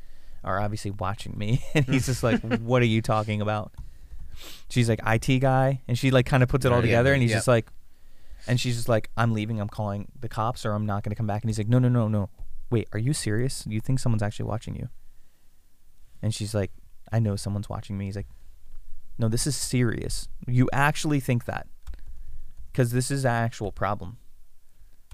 are 0.44 0.60
obviously 0.62 0.92
watching 0.92 1.36
me. 1.36 1.64
And 1.74 1.86
he's 1.86 2.06
just 2.06 2.22
like 2.22 2.40
what 2.62 2.84
are 2.84 2.86
you 2.86 3.02
talking 3.02 3.42
about? 3.42 3.72
She's 4.70 4.88
like 4.88 5.00
it 5.04 5.40
guy. 5.42 5.82
And 5.88 5.98
she 5.98 6.12
like 6.12 6.28
kind 6.28 6.44
of 6.44 6.50
puts 6.50 6.64
it 6.64 6.72
all 6.72 6.78
Yeah, 6.78 6.82
together. 6.98 7.14
And 7.14 7.24
he's 7.24 7.32
yeah. 7.32 7.38
just 7.38 7.48
like 7.48 7.66
and 8.46 8.60
she's 8.60 8.76
just 8.76 8.88
like 8.88 9.10
i'm 9.18 9.34
leaving. 9.34 9.60
I'm 9.60 9.68
calling 9.68 10.08
the 10.20 10.30
cops 10.30 10.64
or 10.64 10.74
i'm 10.74 10.86
not 10.86 11.02
going 11.02 11.10
to 11.10 11.16
come 11.16 11.26
back. 11.26 11.42
And 11.42 11.50
he's 11.50 11.58
like 11.58 11.68
no 11.68 11.80
no 11.80 11.90
no 11.90 12.08
no. 12.08 12.30
Wait 12.70 12.90
are 12.94 13.00
you 13.00 13.12
serious? 13.12 13.66
You 13.66 13.82
think 13.82 13.98
someone's 13.98 14.22
actually 14.22 14.46
watching 14.46 14.76
you? 14.76 14.90
And 16.22 16.32
she's 16.32 16.54
like 16.54 16.70
I 17.12 17.18
know 17.18 17.36
someone's 17.36 17.70
watching 17.70 17.98
me. 17.98 18.06
He's 18.06 18.16
like, 18.16 18.28
no, 19.18 19.28
this 19.30 19.48
is 19.48 19.56
serious. 19.56 20.28
You 20.46 20.70
actually 20.72 21.20
think 21.20 21.46
that? 21.46 21.66
Because 22.72 22.92
this 22.92 23.12
is 23.12 23.26
an 23.26 23.32
actual 23.32 23.72
problem. 23.72 24.18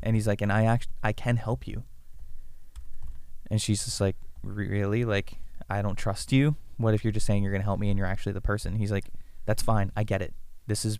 And 0.03 0.15
he's 0.15 0.27
like, 0.27 0.41
and 0.41 0.51
I 0.51 0.65
act, 0.65 0.87
I 1.03 1.11
can 1.11 1.37
help 1.37 1.67
you. 1.67 1.83
And 3.49 3.61
she's 3.61 3.85
just 3.85 3.99
like, 3.99 4.15
really? 4.43 5.05
Like, 5.05 5.37
I 5.69 5.81
don't 5.81 5.95
trust 5.95 6.31
you. 6.31 6.55
What 6.77 6.93
if 6.93 7.03
you're 7.03 7.11
just 7.11 7.25
saying 7.25 7.41
you're 7.41 7.51
gonna 7.51 7.63
help 7.63 7.79
me 7.79 7.89
and 7.89 7.97
you're 7.97 8.07
actually 8.07 8.33
the 8.33 8.41
person? 8.41 8.75
He's 8.75 8.91
like, 8.91 9.05
that's 9.45 9.63
fine. 9.63 9.91
I 9.95 10.03
get 10.03 10.21
it. 10.21 10.33
This 10.67 10.85
is, 10.85 10.99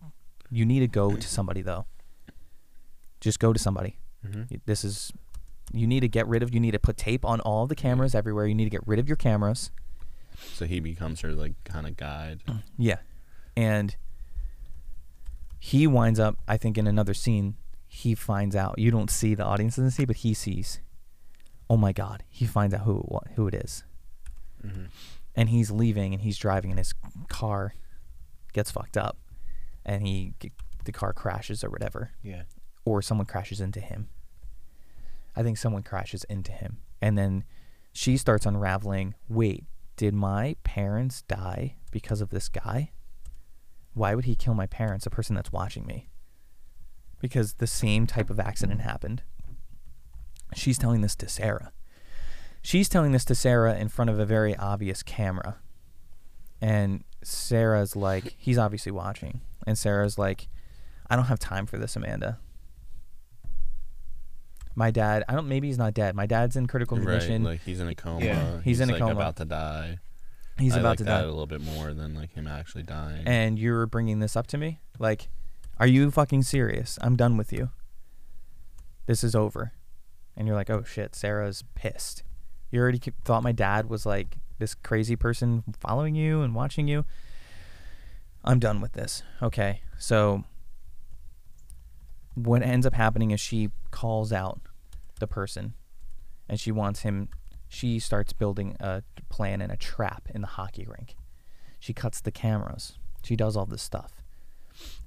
you 0.50 0.66
need 0.66 0.80
to 0.80 0.88
go 0.88 1.14
to 1.14 1.28
somebody 1.28 1.62
though. 1.62 1.86
Just 3.20 3.38
go 3.38 3.52
to 3.52 3.58
somebody. 3.58 3.98
Mm-hmm. 4.26 4.56
This 4.66 4.84
is, 4.84 5.12
you 5.72 5.86
need 5.86 6.00
to 6.00 6.08
get 6.08 6.26
rid 6.26 6.42
of. 6.42 6.52
You 6.52 6.60
need 6.60 6.72
to 6.72 6.78
put 6.78 6.96
tape 6.96 7.24
on 7.24 7.40
all 7.40 7.66
the 7.66 7.74
cameras 7.74 8.14
everywhere. 8.14 8.46
You 8.46 8.54
need 8.54 8.64
to 8.64 8.70
get 8.70 8.86
rid 8.86 8.98
of 8.98 9.08
your 9.08 9.16
cameras. 9.16 9.70
So 10.54 10.64
he 10.64 10.80
becomes 10.80 11.20
her 11.20 11.32
like 11.32 11.52
kind 11.64 11.86
of 11.86 11.96
guide. 11.96 12.40
Yeah. 12.76 12.98
And 13.56 13.94
he 15.58 15.86
winds 15.86 16.18
up, 16.20 16.36
I 16.46 16.56
think, 16.56 16.78
in 16.78 16.86
another 16.86 17.14
scene, 17.14 17.56
he 17.86 18.14
finds 18.14 18.54
out. 18.54 18.78
You 18.78 18.90
don't 18.90 19.10
see 19.10 19.34
the 19.34 19.44
audience 19.44 19.76
doesn't 19.76 19.90
see, 19.92 20.04
but 20.04 20.16
he 20.16 20.34
sees. 20.34 20.80
Oh 21.70 21.76
my 21.76 21.92
God! 21.92 22.22
He 22.28 22.46
finds 22.46 22.74
out 22.74 22.82
who 22.82 22.98
it, 23.26 23.32
who 23.34 23.46
it 23.48 23.54
is, 23.54 23.84
Mm-hmm. 24.66 24.84
and 25.36 25.48
he's 25.50 25.70
leaving, 25.70 26.12
and 26.14 26.22
he's 26.22 26.38
driving, 26.38 26.70
and 26.70 26.78
his 26.78 26.92
car 27.28 27.74
gets 28.52 28.70
fucked 28.70 28.96
up, 28.96 29.16
and 29.84 30.06
he 30.06 30.34
the 30.84 30.92
car 30.92 31.12
crashes 31.12 31.62
or 31.62 31.70
whatever, 31.70 32.12
Yeah. 32.22 32.42
or 32.84 33.02
someone 33.02 33.26
crashes 33.26 33.60
into 33.60 33.80
him. 33.80 34.08
I 35.36 35.42
think 35.42 35.58
someone 35.58 35.82
crashes 35.82 36.24
into 36.24 36.50
him, 36.52 36.78
and 37.02 37.16
then 37.18 37.44
she 37.92 38.16
starts 38.16 38.46
unraveling. 38.46 39.14
Wait, 39.28 39.64
did 39.96 40.14
my 40.14 40.56
parents 40.64 41.22
die 41.22 41.76
because 41.90 42.20
of 42.20 42.30
this 42.30 42.48
guy? 42.48 42.90
Why 43.94 44.14
would 44.14 44.24
he 44.26 44.36
kill 44.36 44.54
my 44.54 44.66
parents, 44.66 45.06
a 45.06 45.10
person 45.10 45.34
that's 45.34 45.52
watching 45.52 45.86
me? 45.86 46.08
Because 47.20 47.54
the 47.54 47.66
same 47.66 48.06
type 48.06 48.30
of 48.30 48.38
accident 48.38 48.80
happened. 48.80 49.22
She's 50.54 50.78
telling 50.78 51.00
this 51.00 51.16
to 51.16 51.28
Sarah. 51.28 51.72
She's 52.62 52.88
telling 52.88 53.12
this 53.12 53.24
to 53.26 53.34
Sarah 53.34 53.76
in 53.76 53.88
front 53.88 54.10
of 54.10 54.18
a 54.18 54.24
very 54.26 54.54
obvious 54.56 55.02
camera. 55.02 55.56
And 56.60 57.04
Sarah's 57.22 57.96
like, 57.96 58.34
he's 58.38 58.58
obviously 58.58 58.92
watching. 58.92 59.40
And 59.66 59.76
Sarah's 59.76 60.18
like, 60.18 60.48
I 61.10 61.16
don't 61.16 61.26
have 61.26 61.38
time 61.38 61.66
for 61.66 61.78
this, 61.78 61.96
Amanda. 61.96 62.38
My 64.74 64.90
dad, 64.92 65.24
I 65.28 65.34
don't, 65.34 65.48
maybe 65.48 65.66
he's 65.66 65.78
not 65.78 65.92
dead. 65.94 66.14
My 66.14 66.26
dad's 66.26 66.54
in 66.54 66.66
critical 66.66 66.96
Right, 66.98 67.04
condition. 67.06 67.42
like 67.42 67.62
he's 67.64 67.80
in 67.80 67.88
a 67.88 67.94
coma. 67.94 68.24
Yeah. 68.24 68.60
He's 68.62 68.80
in 68.80 68.88
a 68.90 68.92
like, 68.92 69.00
coma. 69.00 69.12
about 69.12 69.36
to 69.36 69.44
die. 69.44 69.98
He's 70.58 70.74
I 70.74 70.80
about 70.80 70.90
like 70.90 70.98
to 70.98 71.04
die. 71.04 71.20
a 71.20 71.26
little 71.26 71.46
bit 71.46 71.60
more 71.60 71.92
than 71.94 72.14
like 72.14 72.32
him 72.32 72.46
actually 72.46 72.82
dying. 72.82 73.26
and 73.26 73.58
you're 73.58 73.86
bringing 73.86 74.18
this 74.20 74.36
up 74.36 74.46
to 74.48 74.58
me? 74.58 74.80
Like, 74.98 75.28
are 75.78 75.86
you 75.86 76.10
fucking 76.10 76.42
serious? 76.42 76.98
I'm 77.02 77.16
done 77.16 77.36
with 77.36 77.52
you. 77.52 77.70
This 79.06 79.22
is 79.24 79.34
over. 79.34 79.72
And 80.36 80.46
you're 80.46 80.56
like, 80.56 80.70
oh 80.70 80.82
shit, 80.84 81.14
Sarah's 81.14 81.64
pissed. 81.74 82.22
You 82.70 82.80
already 82.80 83.00
thought 83.24 83.42
my 83.42 83.52
dad 83.52 83.88
was 83.88 84.04
like 84.04 84.38
this 84.58 84.74
crazy 84.74 85.16
person 85.16 85.64
following 85.80 86.14
you 86.14 86.42
and 86.42 86.54
watching 86.54 86.88
you. 86.88 87.04
I'm 88.44 88.58
done 88.58 88.80
with 88.80 88.92
this. 88.92 89.22
Okay. 89.42 89.80
So, 89.98 90.44
what 92.34 92.62
ends 92.62 92.86
up 92.86 92.94
happening 92.94 93.30
is 93.30 93.40
she 93.40 93.70
calls 93.90 94.32
out 94.32 94.60
the 95.18 95.26
person 95.26 95.74
and 96.48 96.60
she 96.60 96.70
wants 96.70 97.00
him, 97.00 97.28
she 97.68 97.98
starts 97.98 98.32
building 98.32 98.76
a 98.80 99.02
plan 99.28 99.60
and 99.60 99.70
a 99.70 99.76
trap 99.76 100.28
in 100.34 100.40
the 100.40 100.46
hockey 100.46 100.86
rink. 100.86 101.16
She 101.78 101.92
cuts 101.92 102.20
the 102.20 102.32
cameras. 102.32 102.98
She 103.22 103.36
does 103.36 103.56
all 103.56 103.66
this 103.66 103.82
stuff. 103.82 104.22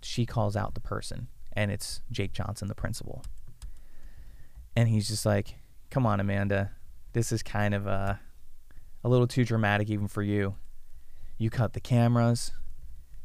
She 0.02 0.26
calls 0.26 0.56
out 0.56 0.74
the 0.74 0.82
person, 0.82 1.28
and 1.54 1.72
it's 1.72 2.02
Jake 2.12 2.34
Johnson, 2.34 2.68
the 2.68 2.76
principal. 2.76 3.24
And 4.76 4.90
he's 4.90 5.08
just 5.08 5.26
like, 5.26 5.56
"Come 5.90 6.06
on, 6.06 6.20
Amanda, 6.20 6.72
this 7.14 7.32
is 7.32 7.44
kind 7.44 7.74
of 7.74 7.88
uh, 7.88 8.16
a 9.04 9.10
little 9.10 9.28
too 9.28 9.46
dramatic 9.46 9.90
even 9.90 10.08
for 10.08 10.22
you. 10.22 10.56
You 11.38 11.50
cut 11.50 11.74
the 11.74 11.80
cameras. 11.80 12.52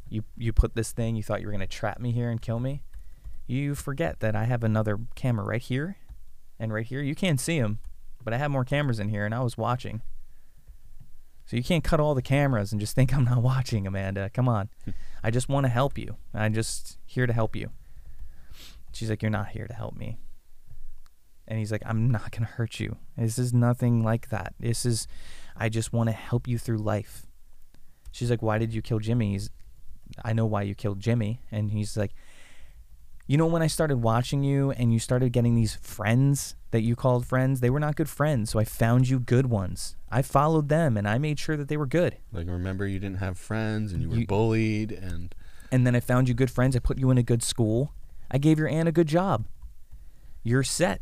You 0.09 0.25
you 0.37 0.53
put 0.53 0.75
this 0.75 0.93
thing. 0.93 1.17
You 1.17 1.23
thought 1.23 1.41
you 1.41 1.47
were 1.47 1.53
gonna 1.53 1.67
trap 1.67 2.01
me 2.01 2.13
here 2.13 2.31
and 2.31 2.41
kill 2.41 2.61
me. 2.61 2.83
You 3.47 3.75
forget 3.75 4.21
that 4.21 4.35
I 4.35 4.45
have 4.45 4.65
another 4.65 4.99
camera 5.15 5.45
right 5.45 5.63
here, 5.63 5.99
and 6.59 6.73
right 6.73 6.87
here. 6.87 7.03
You 7.03 7.15
can't 7.15 7.41
see 7.41 7.61
them, 7.61 7.81
but 8.27 8.35
I 8.35 8.39
have 8.39 8.51
more 8.51 8.67
cameras 8.67 9.01
in 9.01 9.09
here, 9.09 9.25
and 9.25 9.35
I 9.35 9.41
was 9.41 9.57
watching." 9.57 10.03
So 11.47 11.57
you 11.57 11.63
can't 11.63 11.85
cut 11.85 12.01
all 12.01 12.15
the 12.15 12.23
cameras 12.23 12.73
and 12.73 12.81
just 12.81 12.95
think 12.95 13.15
I'm 13.17 13.25
not 13.25 13.43
watching, 13.43 13.87
Amanda. 13.87 14.31
Come 14.31 14.49
on. 14.49 14.69
Hmm. 14.85 14.91
I 15.23 15.31
just 15.31 15.49
want 15.49 15.65
to 15.65 15.71
help 15.71 15.97
you. 15.97 16.17
I'm 16.35 16.53
just 16.53 16.99
here 17.07 17.27
to 17.27 17.33
help 17.33 17.57
you. 17.57 17.71
She's 18.93 19.09
like, 19.09 19.23
You're 19.23 19.31
not 19.31 19.49
here 19.49 19.67
to 19.67 19.75
help 19.75 19.97
me. 19.97 20.19
And 21.49 21.59
he's 21.59 21.71
like, 21.71 21.83
I'm 21.87 22.11
not 22.11 22.33
going 22.33 22.45
to 22.45 22.53
hurt 22.53 22.81
you. 22.81 22.97
This 23.17 23.39
is 23.39 23.55
nothing 23.55 24.03
like 24.03 24.31
that. 24.31 24.55
This 24.59 24.85
is, 24.85 25.07
I 25.57 25.69
just 25.69 25.93
want 25.93 26.09
to 26.09 26.13
help 26.13 26.49
you 26.49 26.59
through 26.59 26.79
life. 26.79 27.27
She's 28.11 28.31
like, 28.31 28.43
Why 28.43 28.59
did 28.59 28.75
you 28.75 28.83
kill 28.83 28.99
Jimmy? 28.99 29.33
He's, 29.33 29.51
I 30.25 30.33
know 30.33 30.47
why 30.47 30.63
you 30.63 30.75
killed 30.75 31.01
Jimmy. 31.01 31.43
And 31.53 31.71
he's 31.71 31.97
like, 31.97 32.13
You 33.27 33.37
know, 33.37 33.47
when 33.47 33.63
I 33.63 33.69
started 33.69 33.99
watching 33.99 34.43
you 34.43 34.73
and 34.73 34.93
you 34.93 34.99
started 34.99 35.33
getting 35.33 35.55
these 35.55 35.77
friends 35.77 36.57
that 36.77 36.83
you 36.83 36.95
called 36.95 37.25
friends, 37.27 37.61
they 37.61 37.71
were 37.71 37.81
not 37.81 37.97
good 37.97 38.09
friends. 38.11 38.51
So 38.51 38.59
I 38.59 38.65
found 38.65 39.09
you 39.09 39.19
good 39.19 39.47
ones. 39.47 39.97
I 40.11 40.21
followed 40.21 40.69
them 40.69 40.99
and 40.99 41.09
I 41.09 41.17
made 41.17 41.39
sure 41.39 41.57
that 41.57 41.69
they 41.69 41.79
were 41.79 41.87
good. 41.87 42.17
like 42.33 42.47
remember 42.47 42.87
you 42.87 42.99
didn't 42.99 43.19
have 43.21 43.39
friends 43.39 43.93
and 43.93 44.03
you 44.03 44.11
were 44.11 44.17
You- 44.17 44.27
bullied 44.27 44.93
and 44.93 45.35
and 45.73 45.87
then 45.87 45.97
I 45.97 46.01
found 46.01 46.29
you 46.29 46.35
good 46.35 46.51
friends. 46.51 46.77
I 46.77 46.81
put 46.81 46.99
you 46.99 47.11
in 47.11 47.17
a 47.19 47.23
good 47.23 47.43
school. 47.43 47.93
I 48.31 48.37
gave 48.39 48.59
your 48.59 48.69
aunt 48.69 48.89
a 48.89 48.93
good 48.93 49.09
job. 49.09 49.47
You're 50.45 50.63
set. 50.63 51.01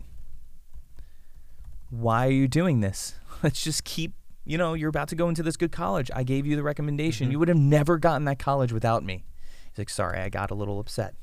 Why 1.90 2.26
are 2.26 2.30
you 2.30 2.48
doing 2.48 2.80
this? 2.80 3.14
Let's 3.42 3.62
just 3.62 3.82
keep, 3.84 4.12
you 4.44 4.56
know, 4.58 4.74
you're 4.74 4.88
about 4.88 5.08
to 5.08 5.16
go 5.16 5.28
into 5.28 5.42
this 5.42 5.56
good 5.56 5.72
college. 5.72 6.10
I 6.14 6.22
gave 6.22 6.46
you 6.46 6.56
the 6.56 6.62
recommendation. 6.62 7.30
You 7.30 7.38
would 7.40 7.48
have 7.48 7.58
never 7.58 7.98
gotten 7.98 8.24
that 8.24 8.38
college 8.38 8.72
without 8.72 9.04
me. 9.04 9.24
He's 9.70 9.78
like, 9.78 9.90
sorry, 9.90 10.18
I 10.20 10.28
got 10.28 10.50
a 10.50 10.54
little 10.54 10.78
upset. 10.80 11.14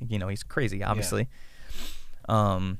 you 0.00 0.18
know, 0.18 0.28
he's 0.28 0.42
crazy, 0.42 0.82
obviously. 0.82 1.28
Um, 2.28 2.78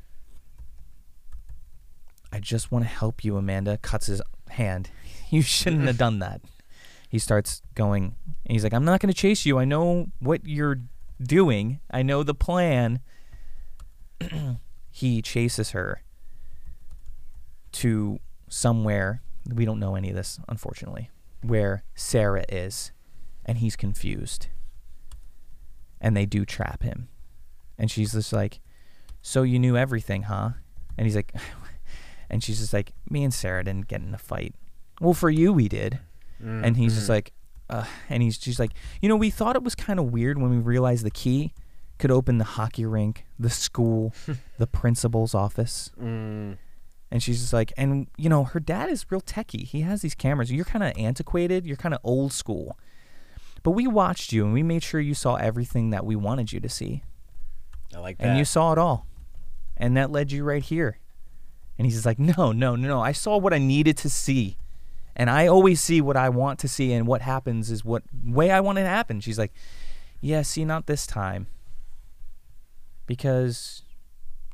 I 2.32 2.38
just 2.40 2.70
want 2.70 2.84
to 2.84 2.88
help 2.88 3.24
you, 3.24 3.36
Amanda. 3.36 3.78
Cuts 3.78 4.06
his 4.06 4.22
hand. 4.50 4.90
You 5.32 5.42
shouldn't 5.42 5.86
have 5.86 5.96
done 5.96 6.18
that. 6.18 6.40
He 7.08 7.20
starts 7.20 7.62
going, 7.76 8.16
and 8.26 8.52
he's 8.52 8.64
like, 8.64 8.74
I'm 8.74 8.84
not 8.84 8.98
going 8.98 9.12
to 9.12 9.16
chase 9.16 9.46
you. 9.46 9.60
I 9.60 9.64
know 9.64 10.08
what 10.18 10.44
you're 10.44 10.80
doing, 11.22 11.78
I 11.88 12.02
know 12.02 12.24
the 12.24 12.34
plan. 12.34 12.98
he 14.90 15.22
chases 15.22 15.70
her 15.70 16.02
to 17.72 18.18
somewhere. 18.48 19.22
We 19.48 19.64
don't 19.64 19.78
know 19.78 19.94
any 19.94 20.10
of 20.10 20.16
this, 20.16 20.40
unfortunately, 20.48 21.10
where 21.42 21.84
Sarah 21.94 22.44
is, 22.48 22.90
and 23.46 23.58
he's 23.58 23.76
confused. 23.76 24.48
And 26.00 26.16
they 26.16 26.26
do 26.26 26.44
trap 26.44 26.82
him. 26.82 27.08
And 27.78 27.88
she's 27.88 28.12
just 28.12 28.32
like, 28.32 28.60
So 29.22 29.42
you 29.42 29.60
knew 29.60 29.76
everything, 29.76 30.22
huh? 30.24 30.50
And 30.98 31.06
he's 31.06 31.16
like, 31.16 31.32
And 32.30 32.42
she's 32.42 32.60
just 32.60 32.72
like, 32.72 32.92
Me 33.08 33.24
and 33.24 33.34
Sarah 33.34 33.64
didn't 33.64 33.88
get 33.88 34.00
in 34.00 34.14
a 34.14 34.18
fight. 34.18 34.54
Well, 35.00 35.14
for 35.14 35.30
you, 35.30 35.52
we 35.52 35.68
did. 35.68 35.98
And 36.64 36.76
he's 36.76 36.94
just 36.94 37.08
like, 37.08 37.32
uh, 37.68 37.84
and 38.08 38.22
he's 38.22 38.38
just 38.38 38.58
like, 38.58 38.72
you 39.02 39.08
know, 39.08 39.16
we 39.16 39.30
thought 39.30 39.56
it 39.56 39.62
was 39.62 39.74
kind 39.74 39.98
of 39.98 40.06
weird 40.06 40.40
when 40.40 40.50
we 40.50 40.56
realized 40.56 41.04
the 41.04 41.10
key 41.10 41.52
could 41.98 42.10
open 42.10 42.38
the 42.38 42.44
hockey 42.44 42.84
rink, 42.84 43.26
the 43.38 43.50
school, 43.50 44.14
the 44.58 44.66
principal's 44.66 45.34
office. 45.34 45.90
Mm. 46.00 46.56
And 47.12 47.22
she's 47.22 47.40
just 47.40 47.52
like, 47.52 47.72
and 47.76 48.08
you 48.16 48.28
know, 48.28 48.44
her 48.44 48.60
dad 48.60 48.88
is 48.88 49.04
real 49.10 49.20
techie. 49.20 49.64
He 49.64 49.82
has 49.82 50.02
these 50.02 50.14
cameras. 50.14 50.50
You're 50.50 50.64
kind 50.64 50.82
of 50.82 50.92
antiquated. 50.96 51.66
You're 51.66 51.76
kind 51.76 51.94
of 51.94 52.00
old 52.02 52.32
school. 52.32 52.78
But 53.62 53.72
we 53.72 53.86
watched 53.86 54.32
you 54.32 54.44
and 54.44 54.54
we 54.54 54.62
made 54.62 54.82
sure 54.82 55.00
you 55.00 55.14
saw 55.14 55.34
everything 55.34 55.90
that 55.90 56.06
we 56.06 56.16
wanted 56.16 56.52
you 56.52 56.60
to 56.60 56.68
see. 56.68 57.02
I 57.94 57.98
like 57.98 58.18
that. 58.18 58.28
And 58.28 58.38
you 58.38 58.44
saw 58.44 58.72
it 58.72 58.78
all. 58.78 59.06
And 59.76 59.96
that 59.96 60.10
led 60.10 60.32
you 60.32 60.44
right 60.44 60.62
here. 60.62 60.98
And 61.80 61.86
he's 61.86 61.94
just 61.94 62.04
like, 62.04 62.18
no, 62.18 62.52
no, 62.52 62.76
no, 62.76 62.88
no. 62.88 63.00
I 63.00 63.12
saw 63.12 63.38
what 63.38 63.54
I 63.54 63.58
needed 63.58 63.96
to 63.96 64.10
see. 64.10 64.58
And 65.16 65.30
I 65.30 65.46
always 65.46 65.80
see 65.80 66.02
what 66.02 66.14
I 66.14 66.28
want 66.28 66.58
to 66.58 66.68
see. 66.68 66.92
And 66.92 67.06
what 67.06 67.22
happens 67.22 67.70
is 67.70 67.82
what 67.86 68.02
way 68.22 68.50
I 68.50 68.60
want 68.60 68.76
it 68.76 68.82
to 68.82 68.88
happen. 68.88 69.18
She's 69.20 69.38
like, 69.38 69.54
yeah, 70.20 70.42
see, 70.42 70.66
not 70.66 70.86
this 70.86 71.06
time. 71.06 71.46
Because 73.06 73.82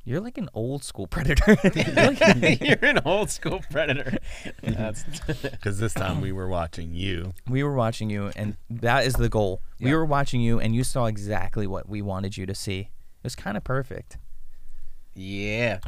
you're 0.04 0.20
like 0.20 0.38
an 0.38 0.48
old 0.54 0.84
school 0.84 1.06
predator. 1.08 1.56
You're 1.64 1.94
like- 2.12 2.60
You're 2.60 2.78
an 2.90 3.00
old 3.04 3.30
school 3.30 3.60
predator. 3.72 4.18
That's 4.62 5.02
because 5.26 5.80
this 5.80 5.94
time 5.94 6.20
we 6.20 6.30
were 6.30 6.46
watching 6.48 6.94
you. 6.94 7.34
we 7.48 7.64
were 7.64 7.74
watching 7.74 8.08
you, 8.08 8.30
and 8.36 8.56
that 8.70 9.04
is 9.04 9.14
the 9.14 9.28
goal. 9.28 9.62
We 9.80 9.92
were 9.92 10.04
watching 10.04 10.40
you, 10.40 10.60
and 10.60 10.76
you 10.76 10.84
saw 10.84 11.06
exactly 11.06 11.66
what 11.66 11.88
we 11.88 12.02
wanted 12.02 12.36
you 12.36 12.46
to 12.46 12.54
see. 12.54 12.78
It 12.78 13.24
was 13.24 13.34
kind 13.34 13.56
of 13.56 13.64
perfect. 13.64 14.16
yeah. 15.16 15.80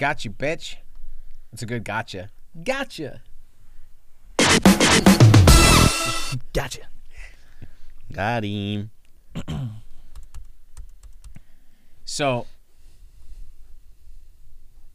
Got 0.00 0.24
you, 0.24 0.30
bitch. 0.30 0.76
That's 1.52 1.60
a 1.62 1.66
good 1.66 1.84
gotcha. 1.84 2.30
Gotcha. 2.64 3.20
Gotcha. 6.54 6.88
Got 8.10 8.44
him. 8.44 8.90
So 12.06 12.46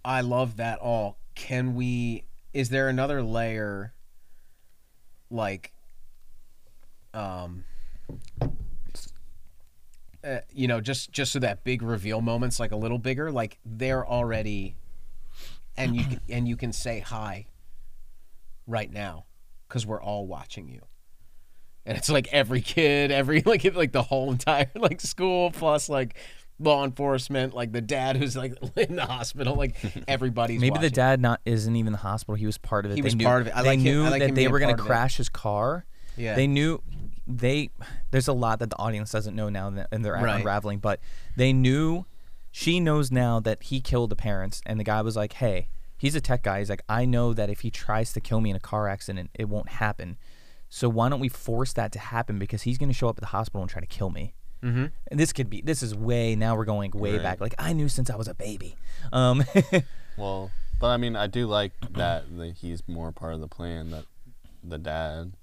I 0.03 0.19
love 0.19 0.57
that 0.57 0.79
all. 0.79 1.17
Can 1.33 1.75
we 1.75 2.25
is 2.53 2.67
there 2.69 2.89
another 2.89 3.23
layer 3.23 3.93
like 5.31 5.71
um 7.13 7.63
uh, 10.25 10.39
you 10.51 10.67
know 10.67 10.81
just 10.81 11.13
just 11.13 11.31
so 11.31 11.39
that 11.39 11.63
big 11.63 11.81
reveal 11.81 12.19
moments 12.19 12.59
like 12.59 12.73
a 12.73 12.75
little 12.75 12.99
bigger 12.99 13.31
like 13.31 13.59
they're 13.65 14.05
already 14.05 14.75
and 15.77 15.95
you 15.95 16.01
mm-hmm. 16.01 16.11
can, 16.11 16.21
and 16.29 16.47
you 16.47 16.55
can 16.55 16.71
say 16.71 16.99
hi 16.99 17.47
right 18.67 18.91
now 18.91 19.25
cuz 19.67 19.85
we're 19.85 20.01
all 20.01 20.27
watching 20.27 20.67
you. 20.69 20.81
And 21.85 21.97
it's 21.97 22.09
like 22.09 22.27
every 22.31 22.61
kid, 22.61 23.11
every 23.11 23.41
like 23.45 23.63
like 23.75 23.91
the 23.91 24.03
whole 24.03 24.31
entire 24.31 24.71
like 24.75 25.01
school 25.01 25.51
plus 25.51 25.89
like 25.89 26.15
law 26.59 26.83
enforcement, 26.83 27.53
like 27.53 27.71
the 27.71 27.81
dad 27.81 28.17
who's 28.17 28.35
like 28.35 28.55
in 28.75 28.95
the 28.95 29.05
hospital, 29.05 29.55
like 29.55 29.75
everybody's 30.07 30.61
Maybe 30.61 30.79
the 30.79 30.89
dad 30.89 31.21
not 31.21 31.41
isn't 31.45 31.75
even 31.75 31.87
in 31.87 31.93
the 31.93 31.99
hospital. 31.99 32.35
He 32.35 32.45
was 32.45 32.57
part 32.57 32.85
of 32.85 32.91
it. 32.91 32.95
He 32.95 33.01
they 33.01 33.05
was 33.05 33.15
knew, 33.15 33.25
part 33.25 33.41
of 33.41 33.47
it. 33.47 33.55
I 33.55 33.61
they 33.61 33.69
like 33.69 33.79
him- 33.79 33.83
knew 33.83 34.05
I 34.05 34.09
like 34.09 34.19
that 34.21 34.29
him 34.29 34.35
they 34.35 34.47
were 34.47 34.59
going 34.59 34.75
to 34.75 34.81
crash 34.81 35.17
his 35.17 35.29
car. 35.29 35.85
Yeah. 36.17 36.35
They 36.35 36.47
knew 36.47 36.81
they. 37.27 37.69
There's 38.11 38.27
a 38.27 38.33
lot 38.33 38.59
that 38.59 38.69
the 38.69 38.77
audience 38.77 39.11
doesn't 39.11 39.35
know 39.35 39.49
now, 39.49 39.73
and 39.91 40.05
they're 40.05 40.13
Right. 40.13 40.39
unraveling. 40.39 40.79
But 40.79 40.99
they 41.35 41.53
knew. 41.53 42.05
She 42.57 42.79
knows 42.79 43.11
now 43.11 43.41
that 43.41 43.63
he 43.63 43.81
killed 43.81 44.11
the 44.11 44.15
parents, 44.15 44.61
and 44.65 44.79
the 44.79 44.85
guy 44.85 45.01
was 45.01 45.17
like, 45.17 45.33
"Hey, 45.33 45.67
he's 45.97 46.15
a 46.15 46.21
tech 46.21 46.41
guy. 46.43 46.59
He's 46.59 46.69
like, 46.69 46.83
I 46.87 47.03
know 47.03 47.33
that 47.33 47.49
if 47.49 47.59
he 47.61 47.69
tries 47.69 48.13
to 48.13 48.21
kill 48.21 48.39
me 48.39 48.49
in 48.49 48.55
a 48.55 48.61
car 48.61 48.87
accident, 48.87 49.29
it 49.33 49.49
won't 49.49 49.67
happen. 49.67 50.15
So 50.69 50.87
why 50.87 51.09
don't 51.09 51.19
we 51.19 51.27
force 51.27 51.73
that 51.73 51.91
to 51.91 51.99
happen? 51.99 52.39
Because 52.39 52.61
he's 52.61 52.77
going 52.77 52.87
to 52.89 52.93
show 52.95 53.09
up 53.09 53.17
at 53.17 53.21
the 53.21 53.27
hospital 53.37 53.61
and 53.61 53.69
try 53.69 53.81
to 53.81 53.87
kill 53.87 54.09
me." 54.09 54.33
Mhm. 54.63 54.91
And 55.11 55.19
this 55.19 55.33
could 55.33 55.49
be. 55.49 55.61
This 55.61 55.83
is 55.83 55.93
way. 55.93 56.33
Now 56.37 56.55
we're 56.55 56.63
going 56.63 56.91
way 56.91 57.13
Right. 57.15 57.23
back. 57.23 57.41
Like 57.41 57.55
I 57.59 57.73
knew 57.73 57.89
since 57.89 58.09
I 58.09 58.15
was 58.15 58.29
a 58.29 58.33
baby. 58.33 58.77
Um, 59.11 59.43
Well, 60.17 60.49
but 60.79 60.87
I 60.87 60.97
mean, 60.97 61.17
I 61.17 61.27
do 61.27 61.45
like 61.47 61.73
that, 61.91 62.37
that 62.37 62.53
he's 62.61 62.87
more 62.87 63.11
part 63.11 63.33
of 63.33 63.41
the 63.41 63.49
plan. 63.49 63.91
That 63.91 64.05
the 64.63 64.77
dad, 64.77 65.33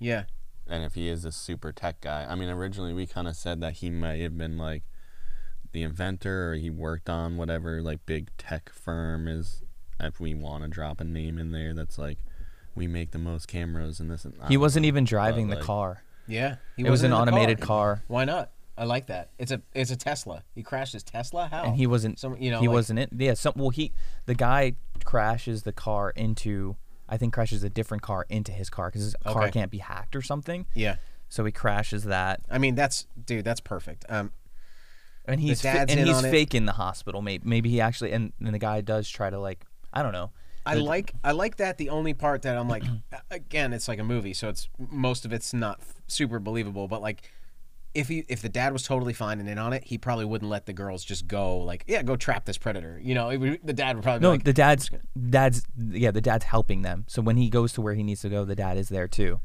Yeah. 0.00 0.24
and 0.66 0.82
if 0.82 0.94
he 0.94 1.08
is 1.08 1.24
a 1.24 1.30
super 1.30 1.70
tech 1.70 2.00
guy, 2.00 2.26
I 2.28 2.34
mean, 2.34 2.48
originally 2.48 2.92
we 2.92 3.06
kind 3.06 3.28
of 3.28 3.36
said 3.36 3.60
that 3.60 3.74
he 3.74 3.88
might 3.88 4.20
have 4.20 4.36
been 4.36 4.58
like 4.58 4.82
the 5.72 5.82
inventor, 5.82 6.50
or 6.50 6.54
he 6.54 6.70
worked 6.70 7.08
on 7.08 7.36
whatever 7.36 7.80
like 7.82 8.04
big 8.06 8.30
tech 8.38 8.70
firm 8.70 9.28
is. 9.28 9.62
If 10.02 10.18
we 10.18 10.34
want 10.34 10.62
to 10.64 10.68
drop 10.68 11.00
a 11.00 11.04
name 11.04 11.38
in 11.38 11.52
there, 11.52 11.74
that's 11.74 11.98
like 11.98 12.16
we 12.74 12.86
make 12.86 13.10
the 13.10 13.18
most 13.18 13.46
cameras 13.48 14.00
and 14.00 14.10
this. 14.10 14.24
And 14.24 14.34
I 14.40 14.48
he 14.48 14.56
wasn't 14.56 14.84
know, 14.84 14.88
even 14.88 15.04
driving 15.04 15.48
the 15.48 15.56
like, 15.56 15.64
car. 15.64 16.02
Yeah. 16.26 16.56
He 16.76 16.84
it 16.86 16.90
was 16.90 17.02
an 17.02 17.12
automated 17.12 17.60
car. 17.60 18.02
Why 18.08 18.24
not? 18.24 18.50
I 18.78 18.84
like 18.84 19.08
that. 19.08 19.28
It's 19.38 19.52
a 19.52 19.60
it's 19.74 19.90
a 19.90 19.96
Tesla. 19.96 20.42
He 20.54 20.62
crashed 20.62 20.94
his 20.94 21.02
Tesla. 21.02 21.48
How? 21.50 21.64
and 21.64 21.76
he 21.76 21.86
wasn't 21.86 22.18
Some, 22.18 22.38
you 22.40 22.50
know, 22.50 22.60
he 22.60 22.68
like- 22.68 22.74
wasn't 22.74 22.98
in 23.00 23.08
yeah 23.18 23.34
some 23.34 23.52
well 23.56 23.68
he 23.68 23.92
the 24.24 24.34
guy 24.34 24.72
crashes 25.04 25.64
the 25.64 25.72
car 25.72 26.10
into 26.10 26.76
i 27.08 27.16
think 27.16 27.32
crashes 27.34 27.62
a 27.64 27.68
different 27.70 28.02
car 28.02 28.24
into 28.28 28.52
his 28.52 28.70
car 28.70 28.88
because 28.88 29.02
his 29.02 29.14
car 29.24 29.42
Okay. 29.44 29.50
can't 29.50 29.70
be 29.70 29.78
hacked 29.78 30.14
or 30.14 30.22
something 30.22 30.66
Yeah. 30.74 30.96
so 31.28 31.44
he 31.44 31.52
crashes 31.52 32.04
that 32.04 32.40
I 32.50 32.56
mean, 32.58 32.74
that's 32.74 33.06
dude. 33.26 33.44
That's 33.44 33.60
perfect. 33.60 34.04
Um. 34.08 34.32
And 35.32 35.40
he's 35.40 35.60
fa- 35.60 35.68
dad's 35.72 35.92
and 35.92 36.06
he's 36.06 36.20
fake 36.30 36.54
in 36.54 36.66
the 36.66 36.72
hospital 36.72 37.22
maybe 37.22 37.42
maybe 37.48 37.70
he 37.70 37.80
actually 37.80 38.12
and, 38.12 38.32
and 38.44 38.54
the 38.54 38.58
guy 38.58 38.80
does 38.80 39.08
try 39.08 39.30
to 39.30 39.38
like 39.38 39.64
i 39.92 40.02
don't 40.02 40.12
know 40.12 40.30
I 40.66 40.74
like 40.74 41.14
I 41.24 41.32
like 41.32 41.56
that. 41.56 41.78
The 41.78 41.88
only 41.88 42.12
part 42.12 42.42
that 42.42 42.54
I'm 42.58 42.68
like, 42.68 42.84
again, 43.30 43.72
it's 43.72 43.88
like 43.88 43.98
a 43.98 44.04
movie, 44.04 44.34
so 44.34 44.50
it's 44.50 44.68
most 44.78 45.24
of 45.24 45.32
it's 45.32 45.54
not 45.54 45.78
f- 45.80 45.94
super 46.06 46.38
believable. 46.38 46.86
But 46.86 47.00
like, 47.00 47.22
if 47.94 48.08
he 48.08 48.26
if 48.28 48.42
the 48.42 48.50
dad 48.50 48.74
was 48.74 48.82
totally 48.82 49.14
fine 49.14 49.40
and 49.40 49.48
in 49.48 49.56
on 49.56 49.72
it, 49.72 49.84
he 49.84 49.96
probably 49.96 50.26
wouldn't 50.26 50.50
let 50.50 50.66
the 50.66 50.74
girls 50.74 51.02
just 51.02 51.26
go 51.26 51.56
like, 51.58 51.84
yeah, 51.86 52.02
go 52.02 52.14
trap 52.14 52.44
this 52.44 52.58
predator. 52.58 53.00
You 53.02 53.14
know, 53.14 53.30
it 53.30 53.38
would- 53.38 53.60
the 53.64 53.72
dad 53.72 53.96
would 53.96 54.02
probably 54.02 54.20
no 54.20 54.32
like, 54.32 54.44
the 54.44 54.52
dad's 54.52 54.90
dad's 55.30 55.62
yeah 55.78 56.10
the 56.10 56.20
dad's 56.20 56.44
helping 56.44 56.82
them 56.82 57.04
so 57.08 57.22
when 57.22 57.38
he 57.38 57.48
goes 57.48 57.72
to 57.72 57.80
where 57.80 57.94
he 57.94 58.02
needs 58.02 58.20
to 58.20 58.28
go 58.28 58.44
the 58.44 58.54
dad 58.54 58.76
is 58.76 58.90
there 58.90 59.08
too 59.08 59.40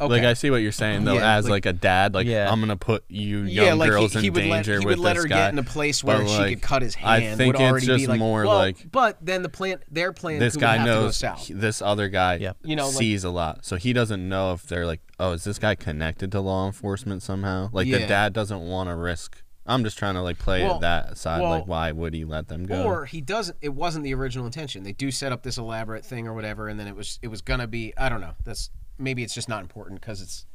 okay. 0.00 0.08
Like 0.12 0.22
I 0.24 0.34
see 0.34 0.50
what 0.50 0.58
you're 0.58 0.72
saying 0.72 1.04
though, 1.04 1.14
Yeah, 1.14 1.36
as 1.36 1.44
like- 1.44 1.64
like, 1.64 1.66
a 1.66 1.72
dad, 1.72 2.14
like 2.14 2.26
Yeah. 2.26 2.50
I'm 2.50 2.60
gonna 2.60 2.76
put 2.76 3.04
you 3.08 3.40
young 3.42 3.66
yeah, 3.66 3.72
like 3.74 3.90
girls 3.90 4.12
he, 4.12 4.20
he 4.20 4.26
in 4.28 4.32
would 4.34 4.44
let 4.46 4.66
he 4.66 4.72
with 4.78 4.84
would 4.84 4.98
let 4.98 5.14
this 5.14 5.22
her 5.24 5.28
guy. 5.28 5.36
get 5.36 5.52
in 5.52 5.58
a 5.58 5.62
place 5.62 6.02
where 6.04 6.18
But, 6.18 6.28
she 6.28 6.36
like, 6.38 6.48
could 6.50 6.62
cut 6.62 6.82
his 6.82 6.94
hand. 6.94 7.10
I 7.10 7.20
hand. 7.20 7.38
think 7.38 7.54
would 7.54 7.62
it's 7.62 7.70
already 7.70 7.86
be 7.86 7.92
just 7.98 8.08
like, 8.08 8.18
more 8.18 8.44
well, 8.46 8.56
like- 8.58 8.90
But 8.90 9.18
then 9.24 9.42
the 9.42 9.48
plan, 9.48 9.78
their 9.90 10.12
plan, 10.12 10.38
this 10.40 10.56
guy 10.56 10.76
have 10.76 10.86
to 10.86 10.92
go 10.92 11.00
knows 11.02 11.16
south. 11.16 11.46
he- 11.46 11.54
this 11.54 11.80
other 11.82 12.08
guy 12.08 12.36
Yep. 12.36 12.56
You 12.64 12.76
know, 12.76 12.86
like- 12.88 12.94
sees 12.96 13.24
a 13.24 13.30
lot, 13.30 13.64
so 13.64 13.76
he 13.76 13.92
doesn't 13.92 14.28
know 14.28 14.52
if 14.52 14.66
they're 14.66 14.86
like, 14.86 15.00
oh, 15.20 15.32
is 15.32 15.44
this 15.44 15.58
guy 15.58 15.74
connected 15.74 16.32
to 16.32 16.40
law 16.40 16.66
enforcement 16.66 17.22
somehow? 17.22 17.68
Like 17.72 17.86
Yeah. 17.86 17.98
the 17.98 18.06
dad 18.06 18.32
doesn't 18.32 18.60
want 18.60 18.88
to 18.88 18.96
risk. 18.96 19.40
I'm 19.66 19.82
just 19.82 19.96
trying 19.96 20.12
to 20.14 20.20
like 20.20 20.38
play 20.38 20.62
Well- 20.62 20.78
that 20.80 21.16
side. 21.16 21.40
well- 21.40 21.50
like, 21.50 21.66
why 21.66 21.90
would 21.90 22.12
he 22.12 22.24
let 22.26 22.48
them 22.48 22.64
go? 22.66 22.82
Or 22.82 23.06
he 23.06 23.22
doesn't. 23.22 23.56
It 23.62 23.70
wasn't 23.74 24.04
the 24.04 24.12
original 24.12 24.44
intention. 24.44 24.82
They 24.82 24.92
do 24.92 25.10
set 25.10 25.32
up 25.32 25.42
this 25.42 25.56
elaborate 25.56 26.04
thing 26.04 26.26
or 26.28 26.34
whatever, 26.34 26.68
and 26.68 26.78
then 26.78 26.86
it 26.86 26.94
was 26.94 27.18
it 27.22 27.28
was 27.28 27.40
gonna 27.40 27.66
be. 27.66 27.94
I 27.96 28.10
don't 28.10 28.20
know. 28.20 28.34
That's 28.44 28.68
maybe 28.98 29.22
it's 29.22 29.34
just 29.34 29.48
not 29.48 29.62
important 29.62 30.00
because 30.00 30.20
it's, 30.22 30.46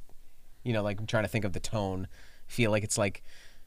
you 0.64 0.74
know, 0.74 0.82
like 0.84 1.00
I'm 1.00 1.06
trying 1.08 1.24
to 1.24 1.30
think 1.30 1.46
of 1.46 1.54
the 1.54 1.60
tone. 1.60 2.08
Feel 2.48 2.72
like 2.72 2.84
it's 2.84 2.98
like 2.98 3.24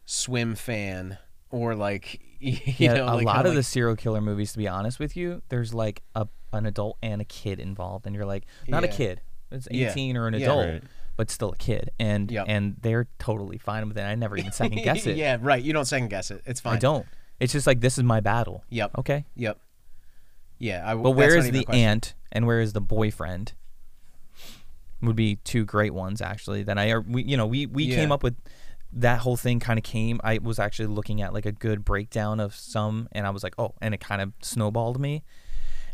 Swimfan 0.06 1.18
or 1.50 1.74
like 1.74 2.20
you 2.40 2.56
yeah 2.78 2.94
know 2.94 3.04
a 3.04 3.14
like 3.14 3.26
lot 3.26 3.46
of 3.46 3.54
the 3.54 3.62
serial 3.62 3.94
killer 3.96 4.20
movies 4.20 4.52
to 4.52 4.58
be 4.58 4.66
honest 4.66 4.98
with 4.98 5.16
you 5.16 5.42
there's 5.48 5.72
like 5.72 6.02
a 6.14 6.26
an 6.52 6.66
adult 6.66 6.96
and 7.02 7.20
a 7.20 7.24
kid 7.24 7.60
involved 7.60 8.06
and 8.06 8.14
you're 8.16 8.24
like 8.26 8.44
not 8.68 8.82
Yeah. 8.82 8.88
a 8.88 8.92
kid 8.92 9.20
it's 9.50 9.68
Yeah. 9.70 9.90
18 9.90 10.16
or 10.16 10.26
an 10.26 10.34
Yeah. 10.34 10.40
adult 10.40 10.66
Right. 10.68 10.82
but 11.16 11.30
still 11.30 11.50
a 11.52 11.56
kid 11.56 11.90
and 12.00 12.30
Yep. 12.30 12.44
and 12.48 12.76
they're 12.80 13.06
totally 13.18 13.58
fine 13.58 13.86
with 13.86 13.96
it 13.98 14.02
i 14.02 14.14
never 14.14 14.36
even 14.36 14.50
second 14.52 14.82
guess 14.82 15.06
it 15.06 15.16
yeah, 15.18 15.36
right. 15.40 15.62
You 15.62 15.72
don't 15.72 15.84
second 15.84 16.08
guess 16.08 16.30
it. 16.30 16.42
It's 16.46 16.60
fine. 16.60 16.76
i 16.76 16.78
don't 16.78 17.06
it's 17.38 17.52
just 17.52 17.66
like 17.66 17.80
this 17.80 17.96
is 17.98 18.04
my 18.04 18.20
battle 18.20 18.64
Yep. 18.70 18.98
okay 18.98 19.24
Yep. 19.36 19.58
Yeah. 20.58 20.82
I, 20.90 20.94
but 20.94 21.10
where 21.12 21.36
is 21.36 21.50
the 21.50 21.66
aunt 21.68 22.14
and 22.32 22.46
where 22.46 22.60
is 22.60 22.72
the 22.72 22.80
boyfriend 22.80 23.52
would 25.02 25.16
be 25.16 25.36
two 25.36 25.64
great 25.64 25.92
ones 25.92 26.20
actually 26.22 26.62
that 26.62 26.78
i 26.78 26.90
are 26.90 27.00
we 27.00 27.22
you 27.24 27.36
know 27.36 27.46
we 27.46 27.66
we 27.66 27.88
came 27.88 28.12
up 28.12 28.22
with 28.22 28.36
that 28.92 29.18
whole 29.20 29.36
thing 29.36 29.58
kind 29.58 29.78
of 29.78 29.82
came 29.84 30.20
i 30.22 30.38
was 30.38 30.58
actually 30.58 30.86
looking 30.86 31.20
at 31.22 31.32
like 31.32 31.46
a 31.46 31.52
good 31.52 31.84
breakdown 31.84 32.38
of 32.40 32.54
some 32.54 33.08
and 33.12 33.26
i 33.26 33.30
was 33.30 33.42
like 33.42 33.54
oh 33.58 33.74
and 33.80 33.94
it 33.94 34.00
kind 34.00 34.20
of 34.22 34.32
snowballed 34.42 35.00
me 35.00 35.22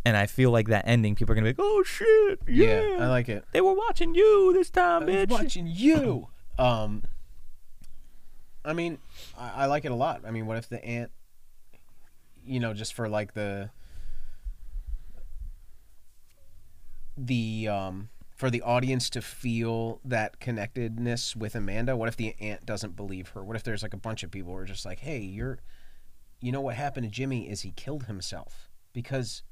and 0.05 0.17
i 0.17 0.27
feel 0.27 0.51
like 0.51 0.69
that 0.69 0.87
ending 0.87 1.15
people 1.15 1.33
are 1.33 1.35
gonna 1.35 1.45
be 1.45 1.51
like 1.51 1.57
oh 1.61 1.83
shit 1.85 2.39
yeah, 2.47 2.83
Yeah, 2.83 3.05
I 3.05 3.09
like 3.09 3.29
it. 3.29 3.45
they 3.53 3.61
were 3.61 3.75
watching 3.75 4.15
you 4.15 4.53
this 4.53 4.69
time 4.71 5.05
I 5.05 5.07
bitch 5.07 5.31
watching 5.31 5.67
you. 5.67 6.29
Um, 6.59 7.05
I 8.65 8.73
mean, 8.73 8.99
I, 9.39 9.63
I 9.63 9.67
like 9.67 9.85
it 9.85 9.93
a 9.93 9.95
lot. 9.95 10.23
I 10.27 10.31
mean, 10.33 10.47
what 10.47 10.57
if 10.59 10.69
the 10.69 10.85
ant 10.85 11.11
you 12.45 12.59
know, 12.61 12.75
just 12.75 12.95
for 12.95 13.09
like 13.09 13.35
the 13.35 13.71
the 17.17 17.69
um 17.69 18.09
for 18.39 18.51
the 18.51 18.63
audience 18.63 19.11
to 19.11 19.21
feel 19.21 20.01
that 20.05 20.39
connectedness 20.39 21.35
with 21.35 21.57
Amanda. 21.57 21.97
What 21.97 22.09
if 22.09 22.17
the 22.17 22.37
aunt 22.41 22.65
doesn't 22.65 22.95
believe 22.95 23.31
her? 23.31 23.43
What 23.43 23.57
if 23.57 23.65
there's 23.65 23.83
like 23.83 23.95
a 23.95 23.99
bunch 23.99 24.23
of 24.23 24.31
people 24.31 24.53
who 24.53 24.59
are 24.59 24.65
just 24.65 24.87
like, 24.87 25.01
hey, 25.01 25.19
you're, 25.19 25.59
you 26.41 26.53
know, 26.53 26.61
what 26.61 26.77
happened 26.77 27.05
to 27.05 27.11
Jimmy 27.11 27.51
is 27.51 27.63
he 27.63 27.73
killed 27.73 28.05
himself 28.05 28.71
because 28.93 29.43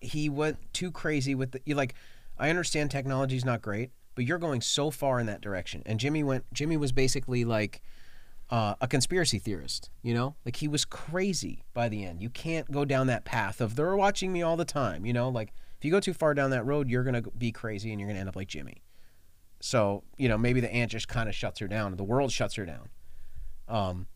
he 0.00 0.30
went 0.30 0.56
too 0.72 0.90
crazy 0.90 1.34
with 1.34 1.52
the 1.52 1.60
you 1.66 1.74
like 1.74 1.94
I 2.38 2.48
understand 2.48 2.90
technology's 2.90 3.44
not 3.44 3.60
great, 3.60 3.90
but 4.14 4.24
you're 4.24 4.38
going 4.38 4.62
so 4.62 4.90
far 4.90 5.20
in 5.20 5.26
that 5.26 5.42
direction. 5.42 5.82
And 5.84 6.00
Jimmy 6.00 6.22
went 6.22 6.46
Jimmy 6.54 6.78
was 6.78 6.92
basically 6.92 7.44
like 7.44 7.82
uh, 8.48 8.74
a 8.80 8.88
conspiracy 8.88 9.38
theorist, 9.38 9.90
you 10.02 10.14
know? 10.14 10.34
Like 10.46 10.56
he 10.56 10.68
was 10.68 10.86
crazy 10.86 11.64
by 11.74 11.90
the 11.90 12.06
end. 12.06 12.22
You 12.22 12.30
can't 12.30 12.70
go 12.72 12.86
down 12.86 13.06
that 13.08 13.26
path 13.26 13.60
of 13.60 13.76
they're 13.76 13.96
watching 13.96 14.32
me 14.32 14.40
all 14.40 14.56
the 14.56 14.64
time, 14.64 15.04
you 15.04 15.12
know? 15.12 15.28
Like 15.28 15.52
if 15.78 15.84
you 15.84 15.90
go 15.90 16.00
too 16.00 16.12
far 16.12 16.34
down 16.34 16.50
that 16.50 16.66
road, 16.66 16.90
you're 16.90 17.04
going 17.04 17.22
to 17.22 17.30
be 17.30 17.52
crazy 17.52 17.90
and 17.92 18.00
you're 18.00 18.08
going 18.08 18.16
to 18.16 18.20
end 18.20 18.28
up 18.28 18.36
like 18.36 18.48
Jimmy. 18.48 18.82
So, 19.60 20.04
you 20.16 20.28
know, 20.28 20.36
maybe 20.38 20.60
the 20.60 20.72
aunt 20.72 20.90
just 20.90 21.08
kind 21.08 21.28
of 21.28 21.34
shuts 21.34 21.60
her 21.60 21.68
down. 21.68 21.96
The 21.96 22.04
world 22.04 22.32
shuts 22.32 22.54
her 22.56 22.66
down. 22.66 22.88
Um 23.68 24.06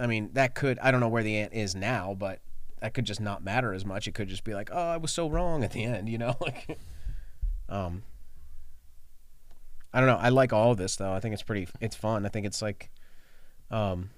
I 0.00 0.06
mean, 0.06 0.30
that 0.34 0.54
could 0.54 0.78
I 0.80 0.90
don't 0.90 1.00
know 1.00 1.08
where 1.08 1.22
the 1.22 1.36
aunt 1.36 1.52
is 1.52 1.74
now, 1.74 2.14
but 2.18 2.40
that 2.80 2.94
could 2.94 3.04
just 3.04 3.20
not 3.20 3.42
matter 3.42 3.72
as 3.72 3.84
much. 3.84 4.06
It 4.06 4.14
could 4.14 4.28
just 4.28 4.44
be 4.44 4.54
like, 4.54 4.70
"Oh, 4.72 4.90
I 4.90 4.96
was 4.96 5.10
so 5.10 5.28
wrong 5.28 5.64
at 5.64 5.72
the 5.72 5.84
end," 5.84 6.08
you 6.08 6.18
know? 6.18 6.34
Like 6.40 6.78
um 7.68 8.02
I 9.92 10.00
don't 10.00 10.08
know. 10.08 10.16
I 10.16 10.28
like 10.30 10.52
all 10.52 10.72
of 10.72 10.78
this 10.78 10.96
though. 10.96 11.12
I 11.12 11.20
think 11.20 11.34
it's 11.34 11.42
pretty 11.42 11.68
it's 11.80 11.96
fun. 11.96 12.24
I 12.24 12.28
think 12.28 12.46
it's 12.46 12.62
like 12.62 12.90
um 13.70 14.10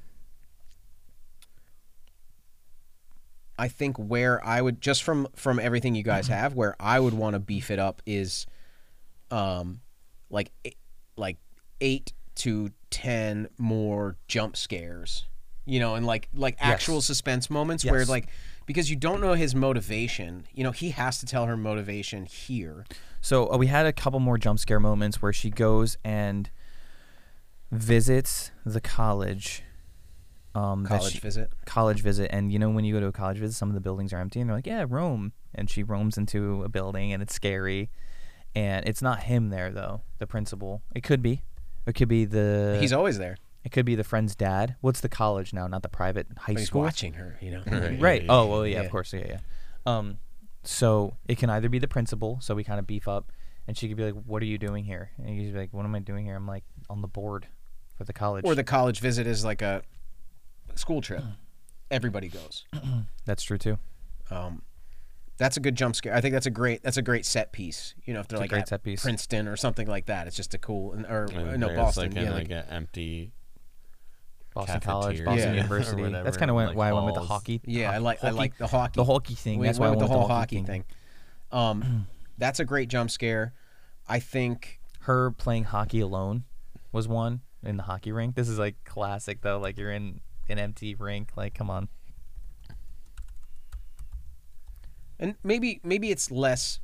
I 3.60 3.68
think 3.68 3.96
where 3.98 4.44
I 4.44 4.60
would 4.62 4.80
just 4.80 5.02
from 5.02 5.28
from 5.36 5.58
everything 5.60 5.94
you 5.94 6.02
guys 6.02 6.28
have, 6.28 6.54
where 6.54 6.74
I 6.80 6.98
would 6.98 7.14
want 7.14 7.34
to 7.34 7.40
beef 7.40 7.70
it 7.70 7.78
up 7.78 8.00
is 8.06 8.46
um 9.30 9.80
like 10.30 10.50
eight, 10.64 10.76
like 11.16 11.36
8 11.80 12.12
to 12.36 12.70
10 12.90 13.48
more 13.58 14.16
jump 14.28 14.56
scares 14.56 15.26
You 15.66 15.78
know, 15.78 15.94
and 15.94 16.06
like 16.06 16.28
like 16.34 16.56
actual 16.58 16.96
Yes. 16.96 17.06
suspense 17.06 17.50
moments 17.50 17.84
where 17.84 18.04
like 18.06 18.28
because 18.66 18.88
you 18.88 18.96
don't 18.96 19.20
know 19.20 19.34
his 19.34 19.54
motivation. 19.54 20.46
You 20.54 20.64
know, 20.64 20.70
he 20.70 20.90
has 20.90 21.18
to 21.20 21.26
tell 21.26 21.46
her 21.46 21.56
motivation 21.56 22.24
here. 22.24 22.86
So 23.20 23.52
uh, 23.52 23.56
we 23.58 23.66
had 23.66 23.84
a 23.84 23.92
couple 23.92 24.20
more 24.20 24.38
jump 24.38 24.58
scare 24.60 24.80
moments 24.80 25.20
where 25.20 25.32
she 25.32 25.50
goes 25.50 25.98
and 26.04 26.48
visits 27.70 28.52
the 28.64 28.80
college. 28.80 29.62
Um, 30.54 30.84
College 30.84 31.12
she- 31.12 31.18
visit. 31.20 31.50
college 31.64 32.02
visit, 32.02 32.28
and 32.32 32.50
you 32.52 32.58
know 32.58 32.70
when 32.70 32.84
you 32.84 32.92
go 32.92 32.98
to 33.00 33.06
a 33.06 33.12
college 33.12 33.38
visit, 33.38 33.54
some 33.54 33.68
of 33.68 33.74
the 33.74 33.80
buildings 33.80 34.12
are 34.12 34.18
empty, 34.18 34.40
and 34.40 34.48
they're 34.50 34.56
like, 34.56 34.66
"Yeah, 34.66 34.84
Rome," 34.88 35.32
and 35.54 35.70
she 35.70 35.82
roams 35.84 36.18
into 36.18 36.64
a 36.64 36.68
building, 36.68 37.12
and 37.12 37.22
it's 37.22 37.32
scary, 37.34 37.88
and 38.56 38.84
it's 38.88 39.00
not 39.00 39.22
him 39.24 39.50
there 39.50 39.70
though, 39.70 40.02
the 40.18 40.26
principal. 40.26 40.82
It 40.94 41.02
could 41.04 41.22
be, 41.22 41.42
it 41.86 41.94
could 41.94 42.08
be 42.08 42.24
the. 42.24 42.78
He's 42.80 42.92
always 42.92 43.18
there. 43.18 43.36
It 43.64 43.70
could 43.72 43.84
be 43.86 43.94
the 43.94 44.02
friend's 44.02 44.34
dad. 44.34 44.74
What's 44.80 45.00
the 45.00 45.08
college 45.08 45.52
now? 45.52 45.66
Not 45.68 45.82
the 45.82 45.88
private 45.88 46.26
high 46.36 46.54
But 46.54 46.58
he's 46.60 46.66
school. 46.68 46.82
watching 46.82 47.12
her, 47.12 47.36
you 47.40 47.50
know. 47.52 47.62
Right. 47.66 48.00
Right. 48.00 48.24
Oh 48.28 48.44
yeah, 48.44 48.50
well, 48.50 48.66
yeah, 48.66 48.74
yeah. 48.78 48.82
of 48.82 48.90
course, 48.90 49.12
yeah, 49.12 49.26
yeah. 49.28 49.38
Um, 49.86 50.18
so 50.64 51.14
it 51.28 51.38
can 51.38 51.48
either 51.50 51.68
be 51.68 51.78
the 51.78 51.86
principal, 51.88 52.38
so 52.40 52.54
we 52.56 52.64
kind 52.64 52.78
of 52.80 52.86
beef 52.88 53.06
up, 53.06 53.30
and 53.68 53.76
she 53.78 53.86
could 53.86 53.96
be 53.96 54.04
like, 54.10 54.14
"What 54.26 54.42
are 54.42 54.46
you 54.46 54.58
doing 54.58 54.84
here?" 54.84 55.10
And 55.18 55.28
he's 55.28 55.54
like, 55.54 55.72
"What 55.72 55.84
am 55.84 55.94
I 55.94 56.00
doing 56.00 56.24
here?" 56.26 56.34
I'm 56.34 56.48
like, 56.48 56.64
"On 56.88 57.02
the 57.02 57.08
board 57.08 57.46
for 57.96 58.02
the 58.02 58.12
college." 58.12 58.44
Or 58.44 58.54
the 58.56 58.64
college 58.64 58.98
visit 58.98 59.28
is 59.28 59.44
like 59.44 59.62
a 59.62 59.82
school 60.80 61.00
trip. 61.00 61.22
Everybody 61.90 62.28
goes. 62.28 62.64
That's 63.26 63.42
true 63.42 63.58
too. 63.58 63.78
Um, 64.30 64.62
that's 65.38 65.56
a 65.56 65.60
good 65.60 65.74
jump 65.74 65.96
scare. 65.96 66.14
I 66.14 66.20
think 66.20 66.34
that's 66.34 66.44
a 66.46 66.50
great 66.50 66.82
that's 66.82 66.98
a 66.98 67.02
great 67.02 67.24
set 67.24 67.50
piece. 67.50 67.94
You 68.04 68.12
know, 68.12 68.20
if 68.20 68.28
they're 68.28 68.36
It's 68.36 68.40
a 68.40 68.42
like 68.42 68.50
great 68.50 68.60
at 68.60 68.68
set 68.68 68.82
piece. 68.82 69.02
Princeton 69.02 69.48
or 69.48 69.56
something 69.56 69.86
like 69.88 70.04
that, 70.06 70.26
it's 70.26 70.36
just 70.36 70.52
a 70.52 70.58
cool 70.58 70.92
or 71.08 71.24
And 71.32 71.58
no 71.60 71.66
there's, 71.68 71.78
Boston. 71.78 72.02
like, 72.10 72.16
in, 72.18 72.24
yeah, 72.24 72.30
like, 72.30 72.48
like, 72.50 72.50
an 72.50 72.64
empty. 72.70 73.32
Boston 74.54 74.80
College, 74.80 75.16
Cafeteria 75.18 75.24
Boston 75.24 75.54
Yeah. 75.54 75.60
or 75.60 75.62
University. 75.62 76.02
whatever, 76.02 76.24
That's 76.24 76.36
kind 76.36 76.50
of 76.50 76.56
like 76.56 76.76
why 76.76 76.88
I 76.90 76.92
went 76.92 77.06
with 77.06 77.14
the 77.14 77.20
halls. 77.20 77.28
hockey. 77.30 77.60
yeah, 77.64 77.90
I 77.90 77.94
ho- 77.94 78.00
like 78.02 78.18
I 78.22 78.26
hockey- 78.26 78.36
like 78.38 78.58
the 78.58 78.66
hockey. 78.66 78.92
the 78.96 79.04
hockey 79.04 79.34
thing. 79.34 79.58
We 79.58 79.66
That's 79.66 79.78
why 79.78 79.86
I 79.86 79.90
went 79.90 80.00
went 80.00 80.10
with 80.10 80.14
the 80.14 80.18
whole 80.18 80.28
hockey 80.28 80.56
hockey 80.58 80.66
thing. 80.66 80.84
Um, 81.52 82.06
that's 82.38 82.60
a 82.60 82.64
great 82.64 82.88
jump 82.88 83.10
scare. 83.10 83.54
I 84.08 84.20
think 84.20 84.78
Her 85.00 85.32
playing 85.32 85.64
hockey 85.64 85.98
alone 86.00 86.44
was 86.92 87.08
one 87.08 87.40
in 87.64 87.76
the 87.76 87.82
hockey 87.84 88.12
rink. 88.12 88.36
This 88.36 88.48
is 88.48 88.56
like 88.58 88.76
classic 88.84 89.40
though. 89.40 89.58
Like 89.58 89.76
you're 89.78 89.90
in 89.90 90.20
an 90.50 90.58
empty 90.58 90.94
rink. 90.94 91.30
Like 91.36 91.54
come 91.54 91.70
on. 91.70 91.88
and 95.18 95.34
maybe 95.44 95.80
maybe 95.84 96.10
it's 96.10 96.30
less 96.30 96.80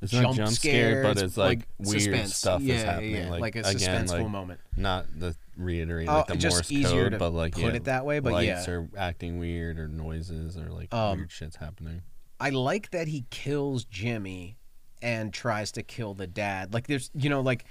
It's 0.00 0.12
not 0.12 0.34
jump 0.34 0.50
scare, 0.50 1.02
but 1.02 1.18
it's 1.18 1.36
like, 1.36 1.66
weird 1.78 2.00
suspense. 2.02 2.34
stuff 2.36 2.62
yeah, 2.62 2.74
is 2.74 2.82
happening. 2.84 3.14
Yeah, 3.14 3.30
like, 3.30 3.40
like 3.40 3.56
a 3.56 3.60
again, 3.60 4.06
suspenseful 4.06 4.22
like 4.22 4.28
moment. 4.30 4.60
not 4.76 5.06
the 5.18 5.36
reiterate 5.56 6.08
Oh, 6.08 6.18
like 6.18 6.26
the 6.28 6.36
just 6.36 6.56
Morse 6.56 6.72
easier 6.72 7.02
code, 7.04 7.12
to 7.12 7.18
but 7.18 7.30
like 7.32 7.54
put 7.54 7.62
yeah, 7.64 7.70
it 7.74 7.84
that 7.84 8.06
way, 8.06 8.20
but 8.20 8.32
lights 8.32 8.66
yeah. 8.66 8.72
are 8.74 8.88
acting 8.96 9.38
weird 9.38 9.78
or 9.78 9.88
noises 9.88 10.56
or 10.56 10.70
like 10.70 10.92
Um, 10.94 11.18
weird 11.18 11.30
shit's 11.32 11.56
happening. 11.56 12.02
I 12.40 12.50
like 12.50 12.90
that 12.90 13.08
he 13.08 13.24
kills 13.30 13.84
Jimmy 13.84 14.56
and 15.00 15.32
tries 15.32 15.72
to 15.72 15.82
kill 15.82 16.14
the 16.14 16.26
dad. 16.26 16.72
Like 16.72 16.86
there's 16.86 17.10
you 17.14 17.30
know 17.30 17.40
like 17.40 17.64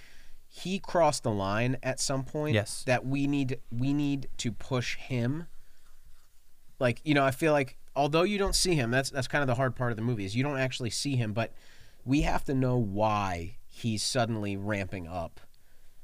he 0.54 0.80
crossed 0.80 1.24
the 1.24 1.32
line 1.32 1.78
at 1.82 1.98
some 1.98 2.26
point 2.26 2.54
Yes. 2.54 2.84
that 2.86 3.06
we 3.06 3.26
need 3.26 3.60
we 3.72 3.94
need 3.94 4.28
to 4.38 4.52
push 4.52 4.98
him. 4.98 5.48
Like, 6.78 7.00
you 7.06 7.14
know, 7.14 7.24
I 7.24 7.32
feel 7.32 7.54
like 7.54 7.78
although 7.96 8.24
you 8.24 8.38
don't 8.38 8.54
see 8.56 8.76
him, 8.76 8.92
that's 8.92 9.10
that's 9.10 9.30
kind 9.30 9.42
of 9.42 9.48
the 9.48 9.56
hard 9.56 9.78
part 9.78 9.92
of 9.92 9.96
the 9.96 10.04
movie 10.04 10.26
is 10.26 10.36
you 10.36 10.44
don't 10.44 10.58
actually 10.60 10.90
see 10.90 11.16
him, 11.16 11.32
but 11.32 11.54
we 12.04 12.22
have 12.24 12.44
to 12.46 12.54
know 12.54 12.76
why 12.78 13.58
he's 13.66 14.04
suddenly 14.04 14.58
ramping 14.58 15.08
up 15.08 15.40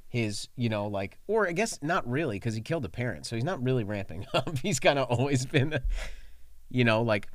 his, 0.08 0.48
you 0.56 0.70
know, 0.70 0.88
like 0.88 1.18
or 1.28 1.46
I 1.48 1.52
guess 1.52 1.78
not 1.82 2.10
really 2.10 2.40
cuz 2.40 2.56
he 2.56 2.62
killed 2.62 2.84
the 2.84 2.90
parents. 2.90 3.28
So 3.30 3.36
he's 3.36 3.44
not 3.44 3.62
really 3.62 3.84
ramping 3.84 4.26
up. 4.34 4.58
He's 4.60 4.80
kind 4.80 4.98
of 4.98 5.10
always 5.10 5.46
been 5.46 5.80
you 6.70 6.86
know, 6.86 7.02
like 7.02 7.28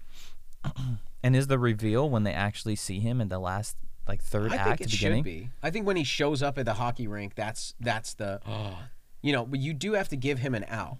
And 1.22 1.36
is 1.36 1.46
the 1.48 1.58
reveal 1.58 2.08
when 2.08 2.22
they 2.24 2.32
actually 2.32 2.74
see 2.76 3.00
him 3.00 3.20
in 3.20 3.28
the 3.28 3.38
last 3.38 3.76
like 4.08 4.22
third 4.22 4.52
I 4.52 4.56
act 4.56 4.68
think 4.68 4.80
it 4.82 4.90
beginning? 4.90 5.18
should 5.20 5.24
be. 5.24 5.50
I 5.62 5.70
think 5.70 5.86
when 5.86 5.96
he 5.96 6.04
shows 6.04 6.42
up 6.42 6.58
at 6.58 6.64
the 6.66 6.74
hockey 6.74 7.06
rink, 7.06 7.34
that's 7.34 7.74
that's 7.80 8.14
the, 8.14 8.40
oh. 8.46 8.78
you 9.22 9.32
know, 9.32 9.44
but 9.46 9.60
you 9.60 9.72
do 9.74 9.92
have 9.92 10.08
to 10.08 10.16
give 10.16 10.38
him 10.40 10.54
an 10.54 10.64
out 10.68 10.98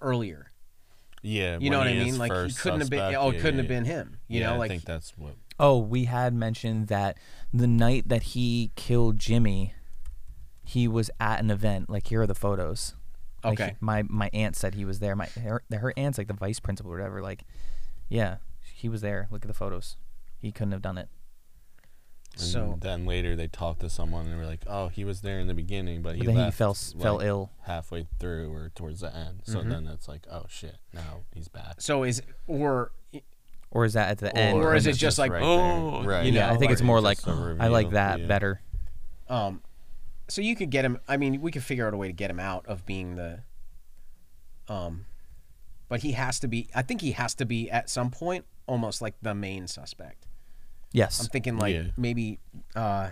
earlier. 0.00 0.46
Yeah, 1.22 1.58
You 1.60 1.68
know 1.68 1.78
what 1.78 1.86
I 1.88 1.92
mean? 1.92 2.16
Like 2.16 2.32
he 2.32 2.52
couldn't 2.54 2.80
have 2.80 2.88
been. 2.88 3.14
Oh, 3.14 3.28
it 3.28 3.34
yeah, 3.34 3.40
couldn't 3.40 3.56
yeah, 3.56 3.62
have 3.62 3.68
been 3.68 3.84
him. 3.84 4.16
You 4.26 4.40
yeah, 4.40 4.46
know, 4.48 4.54
I 4.54 4.58
like 4.58 4.70
think 4.70 4.84
that's 4.86 5.12
what. 5.18 5.34
Oh, 5.58 5.78
we 5.78 6.04
had 6.06 6.32
mentioned 6.32 6.88
that 6.88 7.18
the 7.52 7.66
night 7.66 8.08
that 8.08 8.22
he 8.22 8.72
killed 8.74 9.18
Jimmy, 9.18 9.74
he 10.64 10.88
was 10.88 11.10
at 11.20 11.40
an 11.40 11.50
event. 11.50 11.90
Like 11.90 12.06
here 12.06 12.22
are 12.22 12.26
the 12.26 12.34
photos. 12.34 12.94
Like, 13.44 13.60
Okay. 13.60 13.68
he- 13.72 13.76
my 13.80 14.02
my 14.08 14.30
aunt 14.32 14.56
said 14.56 14.74
he 14.74 14.86
was 14.86 15.00
there. 15.00 15.14
My 15.14 15.26
her, 15.26 15.62
her 15.70 15.92
aunt's 15.96 16.16
like 16.16 16.28
the 16.28 16.32
vice 16.34 16.58
principal 16.60 16.90
or 16.90 16.96
whatever. 16.96 17.20
Like, 17.20 17.44
yeah, 18.08 18.36
he 18.74 18.88
was 18.88 19.02
there. 19.02 19.28
Look 19.30 19.44
at 19.44 19.48
the 19.48 19.54
photos. 19.54 19.96
He 20.38 20.52
couldn't 20.52 20.72
have 20.72 20.80
done 20.82 20.96
it. 20.96 21.10
And 22.34 22.40
So- 22.42 22.78
then 22.80 23.06
later 23.06 23.34
they 23.36 23.48
talked 23.48 23.80
to 23.80 23.90
someone 23.90 24.24
and 24.24 24.32
they 24.32 24.36
were 24.38 24.46
like, 24.46 24.62
"Oh, 24.66 24.88
he 24.88 25.04
was 25.04 25.20
there 25.20 25.40
in 25.40 25.46
the 25.48 25.54
beginning, 25.54 26.00
but 26.02 26.14
he 26.16 26.22
But 26.24 26.34
then 26.34 26.44
he 26.46 26.50
fell 26.52 26.70
s- 26.70 26.94
fell 26.98 27.20
ill. 27.20 27.50
halfway 27.62 28.06
through 28.18 28.52
or 28.52 28.70
towards 28.70 29.00
the 29.00 29.14
end." 29.14 29.42
So 29.44 29.58
Mhm. 29.62 29.68
then 29.70 29.86
it's 29.88 30.06
like, 30.08 30.26
"Oh 30.30 30.46
shit, 30.48 30.76
now 30.92 31.22
he's 31.34 31.48
back." 31.48 31.80
so 31.80 32.04
is 32.04 32.22
or 32.46 32.92
Or 33.72 33.84
is 33.84 33.92
that 33.92 34.10
at 34.10 34.18
the 34.18 34.36
end? 34.36 34.58
Or 34.58 34.74
is 34.74 34.88
it 34.88 34.94
just 34.94 35.16
like, 35.16 35.30
right 35.30 35.42
oh, 35.44 36.00
there. 36.02 36.10
right? 36.10 36.26
you 36.26 36.32
yeah, 36.32 36.48
know, 36.48 36.54
I 36.54 36.56
think 36.56 36.72
it's 36.72 36.82
more 36.82 37.00
just 37.00 37.24
like 37.26 37.60
I 37.60 37.68
like 37.68 37.90
that 37.90 38.18
yeah. 38.20 38.26
better. 38.26 38.60
um, 39.28 39.62
so 40.26 40.40
you 40.42 40.56
could 40.56 40.70
get 40.70 40.84
him. 40.84 40.98
I 41.06 41.16
mean, 41.16 41.40
we 41.40 41.52
could 41.52 41.62
figure 41.62 41.86
out 41.86 41.94
a 41.94 41.96
way 41.96 42.08
to 42.08 42.12
get 42.12 42.30
him 42.30 42.40
out 42.40 42.66
of 42.66 42.84
being 42.84 43.14
the, 43.14 43.42
um, 44.68 45.06
but 45.88 46.00
he 46.02 46.12
has 46.12 46.40
to 46.40 46.48
be. 46.48 46.68
I 46.74 46.82
think 46.82 47.00
he 47.00 47.12
has 47.12 47.34
to 47.36 47.44
be 47.44 47.70
at 47.70 47.88
some 47.88 48.10
point 48.10 48.44
almost 48.66 49.00
like 49.02 49.14
the 49.22 49.34
main 49.36 49.66
suspect. 49.68 50.26
Yes. 50.92 51.20
I'm 51.20 51.26
thinking 51.28 51.56
like 51.58 51.74
Yeah. 51.74 51.84
maybe 51.96 52.38
uh 52.74 53.10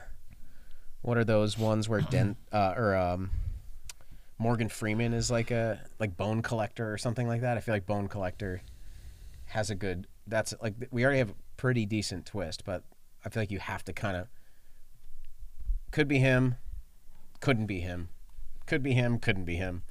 what 1.02 1.16
are 1.16 1.24
those 1.24 1.56
ones 1.56 1.88
where 1.88 2.00
Dent 2.10 2.36
uh, 2.52 2.74
or 2.76 2.96
um 2.96 3.30
Morgan 4.38 4.68
Freeman 4.68 5.12
is 5.14 5.30
like 5.30 5.50
a 5.50 5.80
like 5.98 6.16
Bone 6.16 6.42
Collector 6.42 6.92
or 6.92 6.98
something 6.98 7.26
like 7.28 7.40
that. 7.40 7.56
I 7.56 7.60
feel 7.60 7.74
like 7.74 7.86
Bone 7.86 8.08
Collector 8.08 8.62
has 9.46 9.70
a 9.70 9.74
good 9.74 10.06
that's 10.26 10.54
like 10.62 10.74
we 10.90 11.04
already 11.04 11.18
have 11.18 11.30
a 11.30 11.34
pretty 11.56 11.86
decent 11.86 12.26
twist, 12.26 12.64
but 12.64 12.84
I 13.24 13.28
feel 13.30 13.42
like 13.42 13.50
you 13.50 13.58
have 13.58 13.84
to 13.84 13.92
kind 13.92 14.16
of 14.16 14.28
could 15.90 16.06
be 16.08 16.18
him, 16.18 16.56
couldn't 17.40 17.66
be 17.66 17.80
him. 17.80 18.10
Could 18.66 18.82
be 18.82 18.92
him, 18.92 19.18
couldn't 19.18 19.44
be 19.44 19.56
him. 19.56 19.82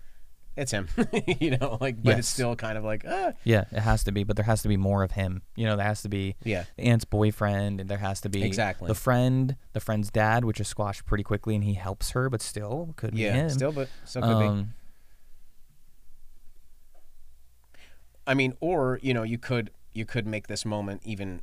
It's 0.57 0.71
him. 0.71 0.87
you 1.39 1.55
know, 1.57 1.77
like 1.79 2.01
but 2.03 2.17
it's 2.17 2.27
still 2.27 2.55
kind 2.55 2.77
of 2.77 2.83
like 2.83 3.05
ah 3.07 3.31
Yeah, 3.43 3.65
it 3.71 3.79
has 3.79 4.03
to 4.05 4.11
be, 4.11 4.23
but 4.23 4.35
there 4.35 4.45
has 4.45 4.63
to 4.63 4.67
be 4.67 4.75
more 4.75 5.03
of 5.03 5.11
him. 5.11 5.43
You 5.55 5.67
know, 5.67 5.75
there 5.75 5.85
has 5.85 6.01
to 6.01 6.09
be 6.09 6.35
yeah. 6.43 6.63
the 6.77 6.83
aunt's 6.85 7.05
boyfriend, 7.05 7.79
and 7.79 7.87
there 7.89 7.99
has 7.99 8.19
to 8.21 8.29
be 8.29 8.43
Exactly. 8.43 8.87
the 8.87 8.95
friend, 8.95 9.55
the 9.73 9.79
friend's 9.79 10.09
dad, 10.09 10.43
which 10.45 10.59
is 10.59 10.67
squashed 10.67 11.05
pretty 11.05 11.23
quickly, 11.23 11.53
and 11.53 11.63
he 11.63 11.75
helps 11.75 12.09
her, 12.11 12.27
but 12.29 12.41
still 12.41 12.93
could 12.97 13.13
be 13.13 13.21
Yeah, 13.21 13.33
him. 13.33 13.49
still 13.51 13.71
but 13.71 13.87
still 14.03 14.23
could 14.23 14.39
be. 14.39 14.45
um, 14.45 14.73
I 18.25 18.33
mean, 18.33 18.53
or 18.59 18.99
you 19.01 19.13
know, 19.13 19.23
you 19.23 19.37
could 19.37 19.71
you 19.93 20.05
could 20.05 20.27
make 20.27 20.47
this 20.47 20.65
moment 20.65 21.01
even. 21.05 21.41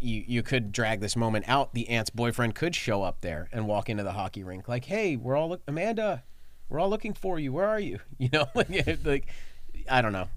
You 0.00 0.24
you 0.26 0.42
could 0.42 0.72
drag 0.72 1.00
this 1.00 1.16
moment 1.16 1.44
out. 1.48 1.74
The 1.74 1.88
aunt's 1.88 2.10
boyfriend 2.10 2.54
could 2.54 2.74
show 2.74 3.02
up 3.02 3.20
there 3.20 3.48
and 3.52 3.66
walk 3.68 3.88
into 3.88 4.02
the 4.02 4.12
hockey 4.12 4.42
rink 4.44 4.68
like, 4.68 4.84
"Hey, 4.86 5.16
we're 5.16 5.36
all 5.36 5.48
look- 5.50 5.62
Amanda, 5.68 6.24
we're 6.68 6.80
all 6.80 6.90
looking 6.90 7.14
for 7.14 7.38
you. 7.38 7.52
Where 7.52 7.68
are 7.68 7.80
you?" 7.80 7.98
You 8.18 8.28
know, 8.32 8.46
like, 8.54 9.04
like 9.04 9.26
I 9.90 10.02
don't 10.02 10.12
know. 10.12 10.28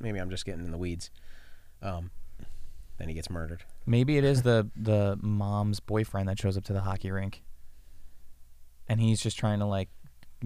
Maybe 0.00 0.18
I'm 0.18 0.30
just 0.30 0.44
getting 0.44 0.64
in 0.64 0.70
the 0.70 0.78
weeds. 0.78 1.10
Um, 1.80 2.10
then 2.98 3.08
he 3.08 3.14
gets 3.14 3.30
murdered. 3.30 3.64
maybe 3.86 4.16
it 4.16 4.24
is 4.24 4.42
the 4.50 4.68
the 4.76 5.18
mom's 5.20 5.80
boyfriend 5.80 6.28
that 6.28 6.38
shows 6.38 6.56
up 6.56 6.64
to 6.64 6.72
the 6.72 6.82
hockey 6.82 7.10
rink, 7.10 7.42
and 8.88 9.00
he's 9.00 9.20
just 9.20 9.38
trying 9.38 9.58
to 9.58 9.66
like 9.66 9.88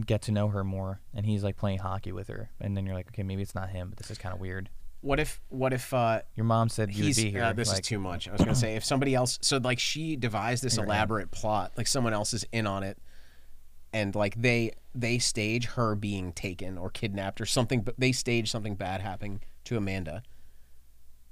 get 0.05 0.23
to 0.23 0.33
know 0.33 0.49
her 0.49 0.65
more, 0.65 1.01
and 1.15 1.27
he's 1.27 1.43
like 1.45 1.57
playing 1.57 1.79
hockey 1.79 2.13
with 2.13 2.29
her, 2.29 2.51
and 2.61 2.77
then 2.77 2.87
you're 2.87 2.95
like, 2.95 3.09
okay, 3.09 3.23
maybe 3.23 3.43
it's 3.43 3.55
not 3.55 3.71
him, 3.71 3.91
but 3.91 3.99
this 3.99 4.11
is 4.11 4.19
kind 4.19 4.35
of 4.35 4.41
weird. 4.41 4.71
What 5.03 5.21
if 5.21 5.41
what 5.49 5.73
if 5.73 5.93
uh, 5.93 6.23
Your 6.35 6.45
mom 6.45 6.69
said 6.69 6.93
you 6.93 7.05
would 7.05 7.17
be 7.17 7.31
here. 7.31 7.45
uh, 7.45 7.53
this 7.53 7.69
like, 7.69 7.81
is 7.81 7.87
too 7.87 7.99
much. 7.99 8.29
I 8.29 8.33
was 8.33 8.41
gonna 8.41 8.55
say 8.55 8.77
if 8.77 8.85
somebody 8.93 9.15
else, 9.15 9.39
so 9.43 9.59
like 9.59 9.79
she 9.79 10.17
devised 10.17 10.65
this 10.65 10.79
elaborate 10.79 11.31
plot, 11.31 11.73
like 11.77 11.87
someone 11.87 12.13
else 12.13 12.35
is 12.35 12.45
in 12.53 12.67
on 12.67 12.83
it, 12.83 12.99
and 13.93 14.15
like 14.15 14.35
they 14.41 14.73
they 15.01 15.19
stage 15.19 15.67
her 15.67 15.95
being 15.95 16.33
taken 16.33 16.79
or 16.79 16.91
kidnapped 16.91 17.41
or 17.41 17.47
something, 17.47 17.83
but 17.83 17.95
they 17.99 18.13
stage 18.13 18.51
something 18.51 18.75
bad 18.75 19.01
happening 19.01 19.41
to 19.65 19.77
Amanda. 19.77 20.23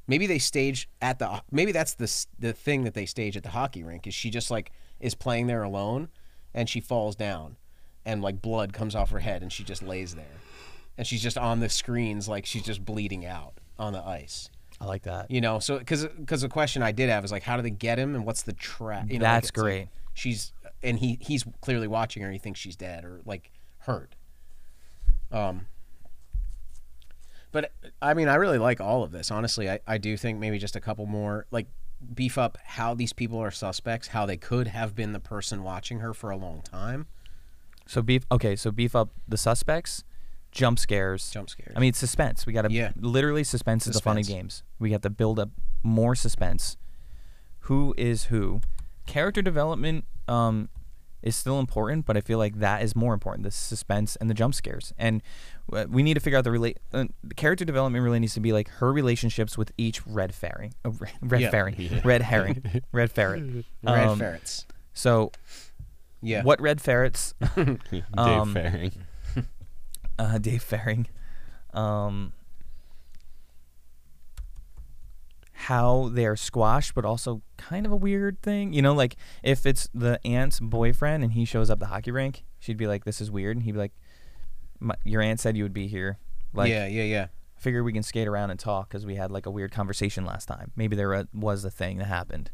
Maybe 0.06 0.26
they 0.26 0.38
stage 0.38 0.88
at 1.00 1.18
the 1.18 1.42
maybe 1.50 1.72
that's 1.72 1.94
the 1.94 2.26
the 2.38 2.52
thing 2.52 2.84
that 2.84 2.94
they 2.94 3.06
stage 3.06 3.36
at 3.36 3.42
the 3.42 3.50
hockey 3.50 3.82
rink 3.82 4.06
is 4.06 4.14
she 4.14 4.28
just 4.30 4.50
like 4.50 4.70
is 5.00 5.14
playing 5.14 5.46
there 5.46 5.62
alone, 5.62 6.08
and 6.52 6.68
she 6.68 6.80
falls 6.80 7.16
down, 7.16 7.56
and 8.04 8.20
like 8.20 8.42
blood 8.42 8.72
comes 8.72 8.94
off 8.94 9.10
her 9.10 9.20
head 9.20 9.42
and 9.42 9.50
she 9.52 9.64
just 9.64 9.82
lays 9.82 10.14
there, 10.14 10.40
and 10.98 11.06
she's 11.06 11.22
just 11.22 11.38
on 11.38 11.60
the 11.60 11.68
screens 11.70 12.28
like 12.28 12.44
she's 12.44 12.62
just 12.62 12.84
bleeding 12.84 13.24
out 13.24 13.54
on 13.78 13.92
the 13.94 14.02
ice. 14.02 14.50
I 14.80 14.86
like 14.86 15.04
that. 15.04 15.30
You 15.30 15.40
know, 15.40 15.58
so 15.58 15.78
because 15.78 16.04
because 16.04 16.42
the 16.42 16.48
question 16.50 16.82
I 16.82 16.92
did 16.92 17.08
have 17.08 17.24
is 17.24 17.32
like, 17.32 17.42
how 17.42 17.56
do 17.56 17.62
they 17.62 17.70
get 17.70 17.98
him, 17.98 18.14
and 18.14 18.26
what's 18.26 18.42
the 18.42 18.52
trap? 18.52 19.10
You 19.10 19.18
know, 19.20 19.24
That's 19.24 19.46
like 19.48 19.54
great. 19.54 19.88
she's 20.12 20.52
and 20.84 20.98
he 20.98 21.18
he's 21.20 21.44
clearly 21.60 21.88
watching 21.88 22.22
her. 22.22 22.28
and 22.28 22.34
He 22.34 22.38
thinks 22.38 22.60
she's 22.60 22.76
dead 22.76 23.04
or 23.04 23.20
like 23.24 23.50
hurt. 23.78 24.14
Um. 25.32 25.66
But 27.52 27.72
I 28.02 28.14
mean, 28.14 28.28
I 28.28 28.34
really 28.34 28.58
like 28.58 28.80
all 28.80 29.02
of 29.04 29.12
this. 29.12 29.30
Honestly, 29.30 29.70
I, 29.70 29.78
I 29.86 29.98
do 29.98 30.16
think 30.16 30.38
maybe 30.40 30.58
just 30.58 30.74
a 30.76 30.80
couple 30.80 31.06
more, 31.06 31.46
like 31.52 31.66
beef 32.14 32.36
up 32.36 32.58
how 32.64 32.94
these 32.94 33.12
people 33.12 33.38
are 33.38 33.50
suspects, 33.52 34.08
how 34.08 34.26
they 34.26 34.36
could 34.36 34.66
have 34.68 34.94
been 34.96 35.12
the 35.12 35.20
person 35.20 35.62
watching 35.62 36.00
her 36.00 36.12
for 36.12 36.30
a 36.30 36.36
long 36.36 36.62
time. 36.62 37.06
So 37.86 38.02
beef. 38.02 38.26
Okay, 38.32 38.56
so 38.56 38.70
beef 38.72 38.96
up 38.96 39.10
the 39.28 39.36
suspects, 39.36 40.02
jump 40.50 40.80
scares. 40.80 41.30
Jump 41.30 41.48
scares. 41.48 41.72
I 41.76 41.80
mean, 41.80 41.90
it's 41.90 41.98
suspense. 41.98 42.44
We 42.44 42.52
got 42.52 42.62
to 42.62 42.72
Yeah. 42.72 42.90
literally 42.96 43.44
suspense, 43.44 43.86
is 43.86 43.94
the 43.94 44.02
funny 44.02 44.22
Suspense. 44.24 44.36
games. 44.42 44.62
We 44.80 44.90
have 44.92 45.02
to 45.02 45.10
build 45.10 45.38
up 45.38 45.50
more 45.84 46.14
suspense. 46.16 46.76
Who 47.60 47.94
is 47.96 48.24
who? 48.24 48.62
Character 49.06 49.42
development 49.42 50.06
um, 50.28 50.68
is 51.22 51.34
still 51.34 51.58
important, 51.58 52.04
but 52.04 52.16
I 52.16 52.20
feel 52.20 52.36
like 52.38 52.58
that 52.58 52.82
is 52.82 52.94
more 52.94 53.14
important. 53.14 53.44
The 53.44 53.50
suspense 53.50 54.16
and 54.16 54.28
the 54.28 54.34
jump 54.34 54.54
scares, 54.54 54.92
and 54.98 55.22
we 55.88 56.02
need 56.02 56.14
to 56.14 56.20
figure 56.20 56.38
out 56.38 56.44
the 56.44 56.50
relate. 56.50 56.78
Uh, 56.92 57.04
the 57.22 57.34
character 57.34 57.64
development 57.64 58.04
really 58.04 58.20
needs 58.20 58.34
to 58.34 58.40
be 58.40 58.52
like 58.52 58.68
her 58.68 58.92
relationships 58.92 59.56
with 59.56 59.72
each 59.78 60.06
red 60.06 60.34
fairy, 60.34 60.72
uh, 60.84 60.90
red, 60.90 61.12
red 61.22 61.40
Yeah. 61.40 61.50
fairy, 61.50 61.74
Yeah. 61.78 62.00
red 62.04 62.22
herring, 62.22 62.82
red 62.92 63.10
ferret. 63.10 63.64
Red 63.82 64.08
Um, 64.08 64.18
ferrets. 64.18 64.66
So, 64.92 65.32
Yeah. 66.22 66.42
what 66.42 66.60
red 66.60 66.80
ferrets? 66.80 67.34
Dave 67.56 67.78
Um, 68.16 68.52
Faring. 68.54 68.92
uh, 70.18 70.38
Dave 70.38 70.62
Faring, 70.62 71.06
um, 71.72 72.32
how 75.68 76.10
they're 76.12 76.36
squashed, 76.36 76.94
but 76.94 77.04
also 77.04 77.42
kind 77.56 77.86
of 77.86 77.92
a 77.92 77.96
weird 77.96 78.40
thing. 78.42 78.72
You 78.72 78.82
know, 78.82 78.92
like 78.94 79.16
if 79.42 79.64
it's 79.66 79.88
the 79.94 80.18
aunt's 80.26 80.60
boyfriend 80.60 81.22
and 81.24 81.32
he 81.32 81.44
shows 81.44 81.70
up 81.70 81.78
the 81.78 81.86
hockey 81.86 82.10
rink, 82.10 82.44
she'd 82.58 82.76
be 82.76 82.86
like, 82.86 83.04
"This 83.04 83.20
is 83.20 83.30
weird," 83.30 83.56
and 83.56 83.64
he'd 83.64 83.72
be 83.72 83.78
like, 83.78 83.92
"Your 85.04 85.22
aunt 85.22 85.40
said 85.40 85.56
you 85.56 85.62
would 85.62 85.72
be 85.72 85.86
here." 85.86 86.18
Like, 86.52 86.70
yeah, 86.70 86.86
yeah, 86.86 87.02
yeah. 87.04 87.26
figure 87.56 87.82
we 87.82 87.92
can 87.92 88.02
skate 88.02 88.28
around 88.28 88.50
and 88.50 88.60
talk 88.60 88.88
because 88.88 89.06
we 89.06 89.14
had 89.16 89.30
like 89.30 89.46
a 89.46 89.50
weird 89.50 89.72
conversation 89.72 90.24
last 90.26 90.46
time. 90.46 90.70
Maybe 90.76 90.96
there 90.96 91.26
was 91.32 91.64
a 91.64 91.70
thing 91.70 91.96
that 91.98 92.06
happened, 92.06 92.50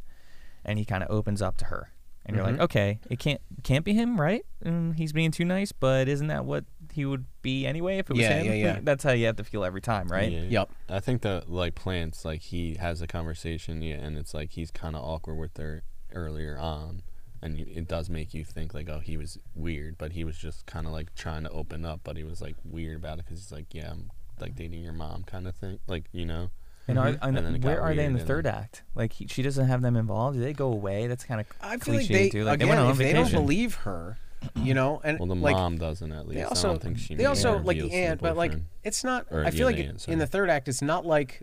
and 0.65 0.79
he 0.79 0.85
kind 0.85 1.03
of 1.03 1.11
opens 1.11 1.43
up 1.43 1.57
to 1.59 1.65
her, 1.67 1.93
and 2.25 2.37
you're 2.37 2.47
Mhm. 2.47 2.53
like, 2.53 2.61
okay, 2.61 3.01
it 3.11 3.19
can't 3.19 3.41
can't 3.65 3.85
be 3.85 3.93
him, 3.95 4.21
right? 4.21 4.45
Mm, 4.65 4.95
he's 4.97 5.13
being 5.13 5.33
too 5.33 5.45
nice, 5.45 5.73
but 5.73 6.07
isn't 6.09 6.29
that 6.29 6.45
what 6.45 6.65
he 6.93 7.05
would 7.05 7.25
be 7.43 7.67
anyway 7.67 7.99
if 7.99 8.11
it 8.11 8.15
was 8.15 8.21
Yeah, 8.23 8.39
him? 8.41 8.47
yeah, 8.47 8.53
yeah. 8.53 8.79
That's 8.83 9.03
how 9.05 9.13
you 9.13 9.27
have 9.27 9.37
to 9.37 9.45
feel 9.45 9.65
every 9.65 9.81
time, 9.81 10.09
right? 10.09 10.31
Yeah. 10.31 10.43
Yep. 10.43 10.71
I 10.89 11.01
think 11.01 11.23
that 11.23 11.51
like 11.51 11.75
plants, 11.75 12.25
like 12.25 12.41
he 12.43 12.75
has 12.77 13.01
a 13.03 13.07
conversation, 13.07 13.83
yeah, 13.83 13.95
and 13.97 14.17
it's 14.19 14.35
like 14.35 14.51
he's 14.53 14.71
kind 14.71 14.95
of 14.97 15.03
awkward 15.03 15.37
with 15.37 15.57
her 15.57 15.83
earlier 16.15 16.59
on, 16.59 17.03
and 17.43 17.59
you, 17.59 17.67
it 17.75 17.89
does 17.89 18.11
make 18.11 18.35
you 18.35 18.45
think 18.45 18.75
like, 18.75 18.89
oh, 18.89 18.99
he 19.01 19.17
was 19.17 19.39
weird, 19.55 19.97
but 19.99 20.13
he 20.13 20.25
was 20.25 20.37
just 20.37 20.67
kind 20.67 20.87
of 20.87 20.93
like 20.93 21.15
trying 21.15 21.45
to 21.45 21.51
open 21.51 21.85
up, 21.85 22.01
but 22.05 22.17
he 22.17 22.25
was 22.25 22.41
like 22.41 22.57
weird 22.65 22.97
about 22.97 23.19
it 23.19 23.25
because 23.27 23.39
he's 23.41 23.53
like, 23.53 23.73
yeah, 23.73 23.91
I'm 23.91 24.11
like 24.41 24.55
dating 24.57 24.83
your 24.83 24.93
mom, 24.93 25.23
kind 25.25 25.47
of 25.47 25.55
thing, 25.57 25.79
like 25.87 26.05
you 26.13 26.27
know. 26.27 26.51
And 26.89 26.99
are 26.99 27.09
Mhm. 27.13 27.19
and 27.23 27.37
And 27.37 27.47
then 27.47 27.55
it 27.57 27.65
where 27.65 27.77
got 27.77 27.83
are 27.83 27.95
they 27.95 28.05
in 28.05 28.15
the 28.15 28.19
and 28.21 28.27
third 28.27 28.47
then- 28.47 28.55
act? 28.55 28.83
Like 28.97 29.13
he, 29.13 29.27
she 29.29 29.43
doesn't 29.43 29.69
have 29.69 29.81
them 29.83 29.97
involved. 29.97 30.37
Do 30.39 30.43
they 30.43 30.53
go 30.55 30.73
away? 30.73 31.07
That's 31.07 31.23
kind 31.25 31.41
of 31.41 31.47
I 31.61 31.77
feel 31.77 31.95
like 31.95 32.07
cliche 32.07 32.15
they 32.25 32.29
too. 32.31 32.45
Like 32.45 32.55
again, 32.55 32.67
they 32.69 32.75
went 32.75 32.81
on 32.81 32.91
if 32.91 32.97
they 32.99 33.13
don't 33.13 33.25
vacation. 33.27 33.43
believe 33.43 33.75
her, 33.77 34.19
you 34.57 34.75
know, 34.75 35.01
and 35.05 35.19
Well, 35.19 35.29
the 35.29 35.35
like 35.35 35.55
mom 35.55 35.77
doesn't 35.79 36.13
at 36.13 36.27
least. 36.27 36.37
they 36.39 36.43
I 36.45 36.49
also 36.49 36.69
don't 36.69 36.83
think 36.83 36.99
she. 36.99 37.15
they 37.15 37.27
also 37.27 37.53
reveals 37.59 37.67
like 37.67 37.77
to 37.77 37.83
the 37.85 37.89
the 37.89 37.95
aunt, 37.97 38.21
but 38.21 38.37
like 38.37 38.55
it's 38.83 39.05
not. 39.05 39.27
Or, 39.31 39.45
I 39.45 39.51
feel 39.51 39.67
like 39.67 39.79
aunt, 39.79 40.09
in 40.09 40.19
the 40.19 40.27
third 40.27 40.51
act, 40.51 40.69
it's 40.69 40.83
not 40.83 41.05
like 41.07 41.43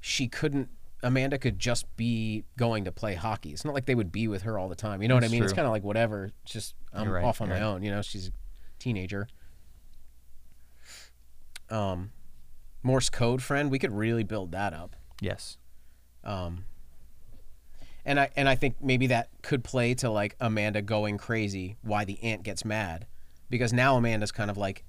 she 0.00 0.28
couldn't. 0.28 0.68
Amanda 1.02 1.38
could 1.38 1.58
just 1.58 1.86
be 1.96 2.44
going 2.58 2.84
to 2.84 2.92
play 2.92 3.14
hockey. 3.14 3.52
It's 3.52 3.64
not 3.64 3.72
like 3.72 3.86
they 3.86 3.94
would 3.94 4.12
be 4.12 4.28
with 4.28 4.42
her 4.42 4.58
all 4.58 4.68
the 4.68 4.74
time. 4.74 5.00
You 5.00 5.08
know 5.08 5.14
what 5.14 5.24
I 5.24 5.28
That's 5.28 5.32
mean? 5.32 5.44
It's 5.44 5.52
kind 5.54 5.66
of 5.66 5.72
like 5.72 5.82
whatever. 5.82 6.30
It's 6.42 6.52
just 6.52 6.74
I'm 6.92 7.08
right, 7.08 7.24
off 7.24 7.40
on 7.40 7.48
my 7.48 7.54
right. 7.54 7.62
own. 7.62 7.82
You 7.82 7.90
know, 7.90 8.02
she's 8.02 8.28
a 8.28 8.32
teenager. 8.78 9.26
Um, 11.70 12.10
Morse 12.82 13.08
code 13.10 13.42
friend. 13.42 13.70
We 13.70 13.78
could 13.78 13.92
really 13.92 14.24
build 14.24 14.52
that 14.52 14.72
up. 14.74 14.96
yes. 15.20 15.56
Um, 16.22 16.64
and 18.04 18.18
I 18.20 18.30
and 18.36 18.48
I 18.48 18.54
think 18.54 18.76
maybe 18.82 19.06
that 19.08 19.28
could 19.42 19.62
play 19.64 19.94
to 19.94 20.10
like 20.10 20.36
Amanda 20.40 20.82
going 20.82 21.18
crazy. 21.18 21.76
Why 21.82 22.04
the 22.04 22.22
aunt 22.22 22.42
gets 22.42 22.64
mad, 22.64 23.06
because 23.48 23.72
now 23.72 23.96
Amanda's 23.96 24.32
kind 24.32 24.50
of 24.50 24.56
like 24.56 24.84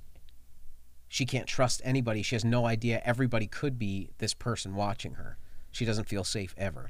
she 1.07 1.25
can't 1.25 1.47
trust 1.47 1.81
anybody. 1.83 2.21
She 2.21 2.35
has 2.35 2.45
no 2.45 2.65
idea 2.65 3.01
everybody 3.03 3.47
could 3.47 3.77
be 3.77 4.11
this 4.19 4.33
person 4.33 4.75
watching 4.75 5.13
her. 5.15 5.37
She 5.71 5.85
doesn't 5.85 6.05
feel 6.09 6.23
safe 6.23 6.53
ever. 6.57 6.89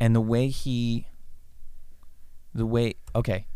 and 0.00 0.14
the 0.14 0.20
way 0.20 0.48
he 0.48 1.06
the 2.54 2.66
way 2.66 2.94
okay 3.14 3.46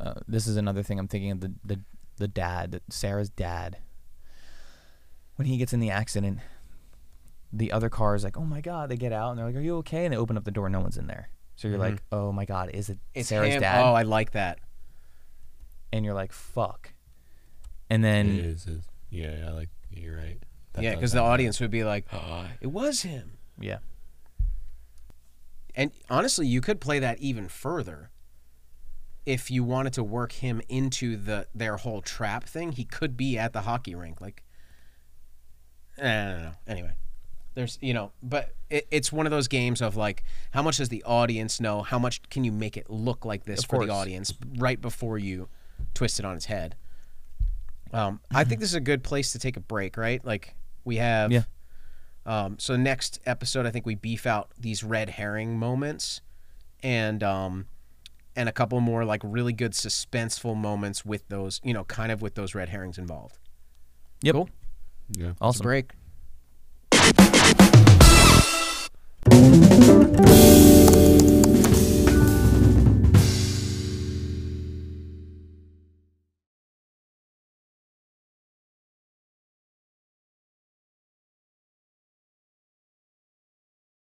uh, 0.00 0.14
this 0.26 0.46
is 0.46 0.56
another 0.56 0.82
thing 0.82 0.98
i'm 0.98 1.08
thinking 1.08 1.30
of 1.30 1.40
the 1.40 1.52
the, 1.64 1.80
the 2.16 2.28
dad 2.28 2.80
sarah's 2.88 3.30
dad 3.30 3.78
when 5.36 5.46
he 5.46 5.56
gets 5.56 5.72
in 5.72 5.80
the 5.80 5.90
accident 5.90 6.38
the 7.52 7.72
other 7.72 7.88
car 7.88 8.14
is 8.14 8.22
like 8.24 8.36
oh 8.36 8.44
my 8.44 8.60
god 8.60 8.88
they 8.90 8.96
get 8.96 9.12
out 9.12 9.30
and 9.30 9.38
they're 9.38 9.46
like 9.46 9.56
are 9.56 9.60
you 9.60 9.76
okay 9.78 10.04
and 10.04 10.12
they 10.12 10.18
open 10.18 10.36
up 10.36 10.44
the 10.44 10.50
door 10.50 10.68
no 10.68 10.80
one's 10.80 10.96
in 10.98 11.06
there 11.06 11.30
so 11.56 11.66
you're 11.68 11.78
like 11.78 12.02
oh 12.12 12.30
my 12.32 12.44
god 12.44 12.70
is 12.74 12.88
it 12.90 12.94
Mm-hmm. 12.98 13.20
It's 13.20 13.28
sarah's 13.28 13.54
him. 13.54 13.60
dad 13.62 13.82
Oh, 13.82 13.94
I 13.94 14.02
like 14.02 14.32
that. 14.32 14.58
and 15.92 16.04
you're 16.04 16.14
like 16.14 16.32
fuck 16.32 16.92
and 17.90 18.04
then 18.04 18.38
is, 18.38 18.66
is. 18.66 18.84
Yeah, 19.10 19.46
I 19.48 19.52
like. 19.52 19.70
You're 19.90 20.14
right. 20.18 20.36
That 20.74 20.84
yeah, 20.84 20.94
because 20.94 21.12
the 21.12 21.22
audience 21.22 21.58
would 21.60 21.70
be 21.70 21.82
like, 21.84 22.04
"Oh, 22.12 22.44
it 22.60 22.66
was 22.66 23.00
him." 23.00 23.38
yeah 23.58 23.78
And 25.74 25.90
honestly, 26.10 26.46
you 26.46 26.60
could 26.60 26.78
play 26.82 26.98
that 26.98 27.18
even 27.20 27.48
further. 27.48 28.10
If 29.24 29.50
you 29.50 29.64
wanted 29.64 29.94
to 29.94 30.04
work 30.04 30.32
him 30.32 30.60
into 30.68 31.16
the 31.16 31.46
their 31.54 31.78
whole 31.78 32.02
trap 32.02 32.44
thing, 32.44 32.72
he 32.72 32.84
could 32.84 33.16
be 33.16 33.38
at 33.38 33.54
the 33.54 33.62
hockey 33.62 33.94
rink. 33.94 34.20
Like, 34.20 34.44
I 35.96 36.02
don't 36.02 36.42
know. 36.42 36.52
Anyway, 36.66 36.92
there's 37.58 37.76
you 37.80 37.92
know, 37.92 38.12
but 38.22 38.54
it, 38.70 38.86
it's 38.92 39.10
one 39.10 39.26
of 39.26 39.32
those 39.32 39.48
games 39.48 39.82
of 39.82 39.96
like, 39.96 40.22
how 40.52 40.62
much 40.62 40.76
does 40.76 40.90
the 40.90 41.02
audience 41.02 41.60
know? 41.60 41.82
How 41.82 41.98
much 41.98 42.22
can 42.30 42.44
you 42.44 42.52
make 42.52 42.76
it 42.76 42.88
look 42.88 43.24
like 43.24 43.44
this 43.44 43.64
Of 43.64 43.66
for 43.66 43.84
the 43.84 43.92
audience 43.92 44.32
right 44.58 44.80
before 44.80 45.18
you 45.18 45.48
twist 45.92 46.20
it 46.20 46.24
on 46.24 46.36
its 46.36 46.44
head? 46.44 46.76
Um, 47.92 48.20
I 48.32 48.44
think 48.44 48.60
this 48.60 48.68
is 48.68 48.76
a 48.76 48.80
good 48.80 49.02
place 49.02 49.32
to 49.32 49.40
take 49.40 49.56
a 49.56 49.60
break. 49.60 49.96
Right, 49.96 50.24
like 50.24 50.54
we 50.84 50.98
have. 50.98 51.32
Yeah. 51.32 51.42
Um, 52.26 52.60
so 52.60 52.76
next 52.76 53.18
episode, 53.26 53.66
I 53.66 53.70
think 53.70 53.86
we 53.86 53.96
beef 53.96 54.24
out 54.24 54.52
these 54.56 54.84
red 54.84 55.10
herring 55.10 55.58
moments, 55.58 56.20
and 56.80 57.24
um, 57.24 57.66
and 58.36 58.48
a 58.48 58.52
couple 58.52 58.78
more 58.80 59.04
like 59.04 59.20
really 59.24 59.52
good 59.52 59.72
suspenseful 59.72 60.56
moments 60.56 61.04
with 61.04 61.26
those, 61.28 61.60
you 61.64 61.74
know, 61.74 61.82
kind 61.82 62.12
of 62.12 62.22
with 62.22 62.36
those 62.36 62.54
red 62.54 62.68
herrings 62.68 62.98
involved. 62.98 63.36
yep 64.22 64.36
Cool. 64.36 64.48
Yeah. 65.10 65.26
Let's 65.26 65.38
awesome 65.40 65.64
break. 65.64 65.90